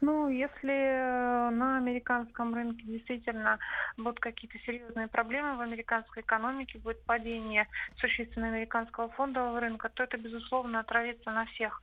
Ну, 0.00 0.30
если 0.30 0.72
э, 0.72 1.50
на 1.50 1.76
американском 1.76 2.54
рынке 2.54 2.82
действительно 2.84 3.58
будут 3.98 4.18
какие-то 4.18 4.58
серьезные 4.60 5.08
проблемы 5.08 5.56
в 5.56 5.60
американской 5.60 6.22
экономике, 6.22 6.78
будет 6.78 7.02
падение 7.04 7.66
существенного 7.96 8.54
американского 8.54 9.10
фондового 9.10 9.60
рынка, 9.60 9.90
то 9.90 10.02
это, 10.04 10.16
безусловно, 10.16 10.80
отразится 10.80 11.30
на 11.30 11.44
всех 11.46 11.82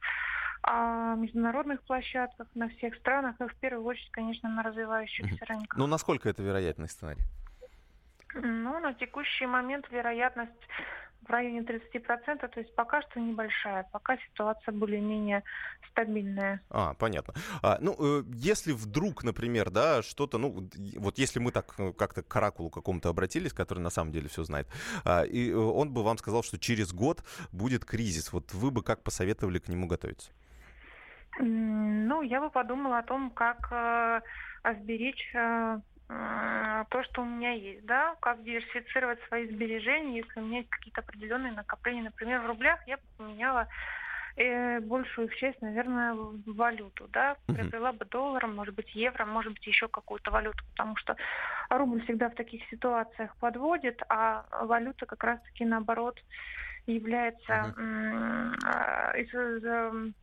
а, 0.64 1.16
международных 1.16 1.82
площадках, 1.84 2.48
на 2.56 2.70
всех 2.70 2.96
странах, 2.96 3.40
и 3.40 3.48
в 3.48 3.56
первую 3.56 3.86
очередь, 3.86 4.12
конечно, 4.12 4.50
на 4.50 4.64
развивающихся 4.64 5.46
рынках. 5.46 5.78
Ну, 5.78 5.86
насколько 5.86 6.28
это 6.28 6.42
вероятный 6.42 6.90
сценарий? 6.90 7.22
Ну, 8.34 8.80
на 8.80 8.94
текущий 8.94 9.46
момент 9.46 9.90
вероятность 9.92 10.52
в 11.22 11.30
районе 11.30 11.62
30%, 11.62 12.48
то 12.48 12.60
есть 12.60 12.74
пока 12.76 13.02
что 13.02 13.20
небольшая, 13.20 13.88
пока 13.92 14.18
ситуация 14.18 14.74
более-менее 14.74 15.44
стабильная. 15.90 16.62
А, 16.70 16.94
понятно. 16.94 17.34
А, 17.62 17.78
ну, 17.82 17.96
э, 18.00 18.24
если 18.34 18.72
вдруг, 18.72 19.24
например, 19.24 19.70
да, 19.70 20.02
что-то, 20.04 20.38
ну, 20.38 20.70
вот 20.98 21.18
если 21.18 21.40
мы 21.40 21.52
так 21.52 21.74
э, 21.78 21.92
как-то 21.94 22.24
к 22.24 22.36
оракулу 22.36 22.70
какому-то 22.70 23.10
обратились, 23.10 23.54
который 23.54 23.80
на 23.80 23.90
самом 23.90 24.12
деле 24.12 24.30
все 24.30 24.44
знает, 24.44 24.68
а, 25.04 25.24
и 25.24 25.52
он 25.52 25.92
бы 25.94 26.04
вам 26.04 26.18
сказал, 26.18 26.44
что 26.44 26.58
через 26.58 26.94
год 26.94 27.24
будет 27.52 27.84
кризис, 27.84 28.32
вот 28.32 28.54
вы 28.54 28.72
бы 28.72 28.84
как 28.84 29.04
посоветовали 29.04 29.60
к 29.60 29.68
нему 29.68 29.88
готовиться? 29.88 30.32
Ну, 31.40 32.22
я 32.22 32.42
бы 32.42 32.50
подумала 32.50 33.00
о 33.00 33.04
том, 33.04 33.30
как 33.32 33.68
э, 33.72 34.22
сберечь 34.82 35.32
э, 35.36 35.80
то, 36.08 37.04
что 37.04 37.22
у 37.22 37.26
меня 37.26 37.52
есть, 37.52 37.86
да, 37.86 38.16
как 38.22 38.44
диверсифицировать 38.44 39.20
свои 39.28 39.48
сбережения, 39.48 40.18
если 40.18 40.40
у 40.40 40.44
меня 40.44 40.60
есть 40.60 40.70
какие-то 40.70 41.02
определенные 41.02 41.52
накопления. 41.52 42.04
Например, 42.04 42.40
в 42.42 42.48
рублях 42.48 42.80
я 42.88 42.98
бы 42.98 43.04
поменяла 43.18 43.68
э, 44.38 44.80
большую 44.80 45.28
часть, 45.30 45.62
наверное, 45.62 46.14
в 46.14 46.56
валюту, 46.56 47.08
да, 47.10 47.36
приобрела 47.48 47.92
бы 47.92 48.06
долларом, 48.06 48.56
может 48.56 48.76
быть, 48.76 48.96
евро, 48.96 49.26
может 49.26 49.54
быть, 49.54 49.68
еще 49.68 49.88
какую-то 49.88 50.32
валюту, 50.32 50.64
потому 50.72 50.96
что 50.96 51.18
рубль 51.70 52.02
всегда 52.04 52.30
в 52.30 52.36
таких 52.36 52.64
ситуациях 52.70 53.36
подводит, 53.40 54.02
а 54.08 54.46
валюта 54.64 55.06
как 55.06 55.24
раз-таки 55.24 55.66
наоборот 55.66 56.18
является 56.88 57.74
uh-huh. 57.78 58.54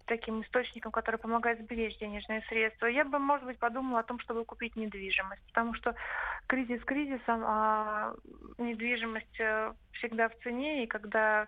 таким 0.06 0.42
источником, 0.42 0.92
который 0.92 1.16
помогает 1.16 1.60
сберечь 1.60 1.98
денежные 1.98 2.42
средства. 2.48 2.86
Я 2.86 3.04
бы, 3.04 3.18
может 3.18 3.46
быть, 3.46 3.58
подумала 3.58 4.00
о 4.00 4.04
том, 4.04 4.18
чтобы 4.18 4.44
купить 4.44 4.74
недвижимость, 4.76 5.42
потому 5.48 5.74
что 5.74 5.94
кризис 6.46 6.82
кризисом, 6.84 7.42
а 7.44 8.14
недвижимость 8.58 9.40
э, 9.40 9.72
всегда 9.92 10.28
в 10.28 10.36
цене, 10.42 10.84
и 10.84 10.86
когда 10.86 11.46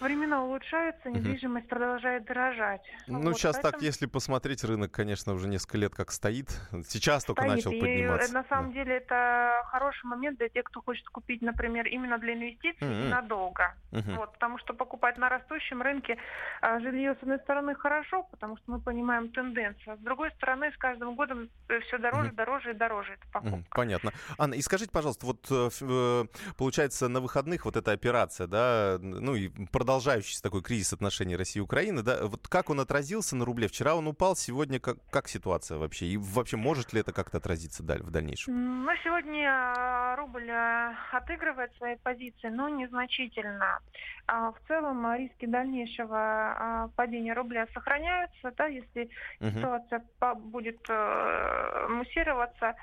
Времена 0.00 0.42
улучшаются, 0.44 1.10
недвижимость 1.10 1.66
угу. 1.66 1.70
продолжает 1.70 2.24
дорожать. 2.24 2.82
Ну, 3.06 3.22
вот, 3.22 3.36
сейчас 3.36 3.56
поэтому... 3.56 3.72
так, 3.72 3.82
если 3.82 4.06
посмотреть, 4.06 4.62
рынок, 4.64 4.90
конечно, 4.90 5.32
уже 5.32 5.48
несколько 5.48 5.78
лет 5.78 5.94
как 5.94 6.10
стоит. 6.12 6.48
Сейчас 6.86 7.24
только 7.24 7.42
стоит. 7.42 7.56
начал 7.56 7.70
и 7.70 7.80
подниматься. 7.80 8.34
На 8.34 8.44
самом 8.44 8.72
да. 8.72 8.74
деле 8.74 8.96
это 8.96 9.62
хороший 9.68 10.04
момент 10.04 10.38
для 10.38 10.48
тех, 10.48 10.64
кто 10.64 10.82
хочет 10.82 11.08
купить, 11.08 11.40
например, 11.40 11.86
именно 11.86 12.18
для 12.18 12.34
инвестиций 12.34 12.86
угу. 12.86 13.08
надолго. 13.08 13.74
Угу. 13.92 14.12
Вот, 14.16 14.32
потому 14.34 14.58
что 14.58 14.74
покупать 14.74 15.16
на 15.16 15.28
растущем 15.28 15.80
рынке 15.80 16.18
а, 16.60 16.78
жилье, 16.80 17.14
с 17.18 17.22
одной 17.22 17.38
стороны, 17.38 17.74
хорошо, 17.74 18.24
потому 18.30 18.56
что 18.58 18.72
мы 18.72 18.80
понимаем 18.80 19.30
тенденцию. 19.30 19.94
А 19.94 19.96
с 19.96 20.00
другой 20.00 20.30
стороны, 20.32 20.70
с 20.72 20.76
каждым 20.76 21.14
годом 21.14 21.48
э, 21.68 21.80
все 21.80 21.98
дороже, 21.98 22.28
угу. 22.28 22.36
дороже 22.36 22.70
и 22.72 22.74
дороже 22.74 23.12
эта 23.14 23.32
покупка. 23.32 23.56
Угу. 23.56 23.64
Понятно. 23.70 24.12
Анна, 24.36 24.54
и 24.54 24.60
скажите, 24.60 24.90
пожалуйста, 24.90 25.24
вот 25.24 25.46
э, 25.50 25.70
э, 25.80 26.24
получается 26.58 27.08
на 27.08 27.20
выходных 27.20 27.64
вот 27.64 27.76
эта 27.76 27.92
операция, 27.92 28.46
да, 28.46 28.98
ну 29.00 29.34
и 29.34 29.48
продолжается 29.48 29.85
продолжающийся 29.86 30.42
такой 30.42 30.62
кризис 30.62 30.92
отношений 30.92 31.36
России 31.36 31.60
и 31.60 31.62
Украины, 31.62 32.02
да, 32.02 32.26
вот 32.26 32.48
как 32.48 32.70
он 32.70 32.80
отразился 32.80 33.36
на 33.36 33.44
рубле? 33.44 33.68
Вчера 33.68 33.94
он 33.94 34.08
упал, 34.08 34.34
сегодня 34.34 34.80
как, 34.80 34.96
как 35.10 35.28
ситуация 35.28 35.78
вообще? 35.78 36.06
И 36.06 36.16
вообще 36.16 36.56
может 36.56 36.92
ли 36.92 37.02
это 37.02 37.12
как-то 37.12 37.38
отразиться 37.38 37.84
даль, 37.84 38.02
в 38.02 38.10
дальнейшем? 38.10 38.84
Ну, 38.84 38.90
сегодня 39.04 39.48
а, 39.48 40.16
рубль 40.16 40.50
а, 40.50 40.92
отыгрывает 41.12 41.72
свои 41.76 41.94
позиции, 42.02 42.48
но 42.48 42.68
незначительно. 42.68 43.78
А 44.26 44.50
в 44.50 44.56
целом 44.66 45.14
риски 45.14 45.46
дальнейшего 45.46 46.90
падения 46.96 47.32
рубля 47.32 47.68
сохраняются, 47.72 48.52
да, 48.58 48.66
если 48.66 49.08
угу. 49.38 49.50
ситуация 49.50 50.02
будет 50.34 50.80
э, 50.88 51.86
муссироваться 51.90 52.74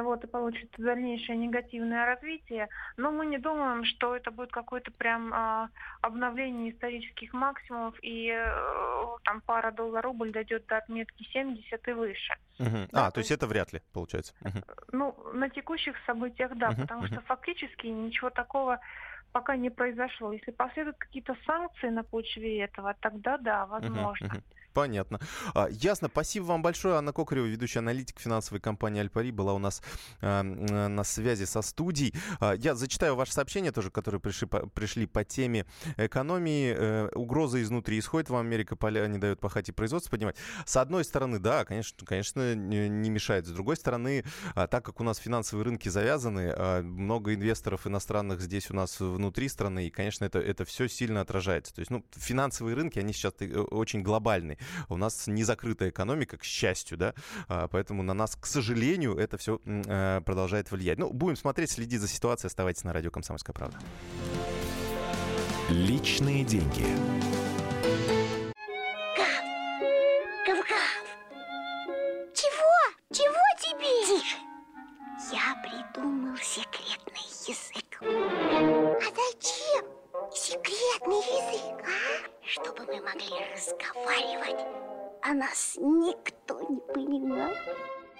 вот, 0.00 0.24
и 0.24 0.26
получит 0.26 0.70
дальнейшее 0.78 1.36
негативное 1.36 2.06
развитие. 2.06 2.68
Но 2.96 3.10
мы 3.10 3.26
не 3.26 3.38
думаем, 3.38 3.84
что 3.84 4.16
это 4.16 4.30
будет 4.30 4.50
какое-то 4.50 4.90
прям 4.90 5.32
э, 5.34 5.68
обновление 6.00 6.72
исторических 6.72 7.32
максимумов, 7.34 7.94
и 8.02 8.32
э, 8.34 9.06
там 9.24 9.42
пара 9.42 9.70
доллар-рубль 9.70 10.32
дойдет 10.32 10.66
до 10.66 10.78
отметки 10.78 11.24
70 11.24 11.88
и 11.88 11.92
выше. 11.92 12.34
Угу. 12.58 12.88
Да, 12.92 13.06
а, 13.06 13.10
то 13.10 13.18
есть 13.18 13.30
это 13.30 13.46
вряд 13.46 13.72
ли 13.72 13.82
получается? 13.92 14.32
Угу. 14.40 14.58
Ну, 14.92 15.16
на 15.34 15.50
текущих 15.50 15.96
событиях, 16.06 16.56
да, 16.56 16.70
угу. 16.70 16.82
потому 16.82 17.00
угу. 17.00 17.08
что 17.08 17.20
фактически 17.22 17.86
ничего 17.88 18.30
такого 18.30 18.80
пока 19.32 19.56
не 19.56 19.70
произошло. 19.70 20.32
Если 20.32 20.50
последуют 20.50 20.98
какие-то 20.98 21.36
санкции 21.46 21.88
на 21.88 22.04
почве 22.04 22.60
этого, 22.60 22.94
тогда 23.00 23.38
да, 23.38 23.66
возможно. 23.66 24.26
Угу, 24.26 24.36
угу. 24.36 24.44
Понятно. 24.72 25.20
А, 25.54 25.68
ясно. 25.70 26.08
Спасибо 26.08 26.44
вам 26.44 26.62
большое. 26.62 26.96
Анна 26.96 27.12
Кокарева, 27.12 27.46
ведущая 27.46 27.80
аналитик 27.80 28.18
финансовой 28.18 28.60
компании 28.60 29.00
Альпари, 29.00 29.30
была 29.30 29.54
у 29.54 29.58
нас 29.58 29.82
а, 30.20 30.42
на 30.42 31.04
связи 31.04 31.44
со 31.44 31.62
студией. 31.62 32.14
А, 32.40 32.54
я 32.54 32.74
зачитаю 32.74 33.16
ваши 33.16 33.32
сообщения 33.32 33.72
тоже, 33.72 33.90
которые 33.90 34.20
пришли 34.20 34.46
по, 34.46 34.66
пришли 34.66 35.06
по 35.06 35.24
теме 35.24 35.66
экономии. 35.96 36.74
А, 36.76 37.08
угроза 37.14 37.62
изнутри 37.62 37.98
исходит. 37.98 38.30
Вам 38.30 38.46
Америка 38.46 38.76
поля 38.76 39.06
не 39.06 39.18
дает 39.18 39.40
пахать 39.40 39.68
и 39.68 39.72
производство 39.72 40.10
поднимать. 40.10 40.36
С 40.64 40.76
одной 40.76 41.04
стороны, 41.04 41.38
да, 41.38 41.64
конечно, 41.64 42.06
конечно 42.06 42.54
не 42.54 43.10
мешает. 43.10 43.46
С 43.46 43.50
другой 43.50 43.76
стороны, 43.76 44.24
а, 44.54 44.66
так 44.66 44.84
как 44.84 45.00
у 45.00 45.04
нас 45.04 45.18
финансовые 45.18 45.64
рынки 45.64 45.88
завязаны, 45.88 46.52
а, 46.54 46.82
много 46.82 47.34
инвесторов 47.34 47.86
иностранных 47.86 48.40
здесь 48.40 48.70
у 48.70 48.74
нас 48.74 49.00
внутри 49.00 49.48
страны, 49.48 49.86
и, 49.86 49.90
конечно, 49.90 50.24
это, 50.24 50.38
это 50.38 50.64
все 50.64 50.88
сильно 50.88 51.20
отражается. 51.20 51.74
То 51.74 51.80
есть, 51.80 51.90
ну, 51.90 52.04
финансовые 52.12 52.74
рынки, 52.76 52.98
они 52.98 53.12
сейчас 53.12 53.34
э, 53.40 53.46
очень 53.58 54.02
глобальные. 54.02 54.58
У 54.88 54.96
нас 54.96 55.26
не 55.26 55.44
закрытая 55.44 55.90
экономика, 55.90 56.36
к 56.36 56.44
счастью, 56.44 56.98
да, 56.98 57.14
а, 57.48 57.68
поэтому 57.68 58.02
на 58.02 58.14
нас, 58.14 58.36
к 58.36 58.46
сожалению, 58.46 59.16
это 59.16 59.38
все 59.38 59.60
э, 59.64 60.20
продолжает 60.24 60.70
влиять. 60.70 60.98
Ну, 60.98 61.10
будем 61.10 61.36
смотреть, 61.36 61.70
следить 61.70 62.00
за 62.00 62.08
ситуацией. 62.08 62.48
Оставайтесь 62.48 62.84
на 62.84 62.92
радио 62.92 63.10
«Комсомольская 63.10 63.54
правда». 63.54 63.78
Личные 65.68 66.44
деньги. 66.44 66.86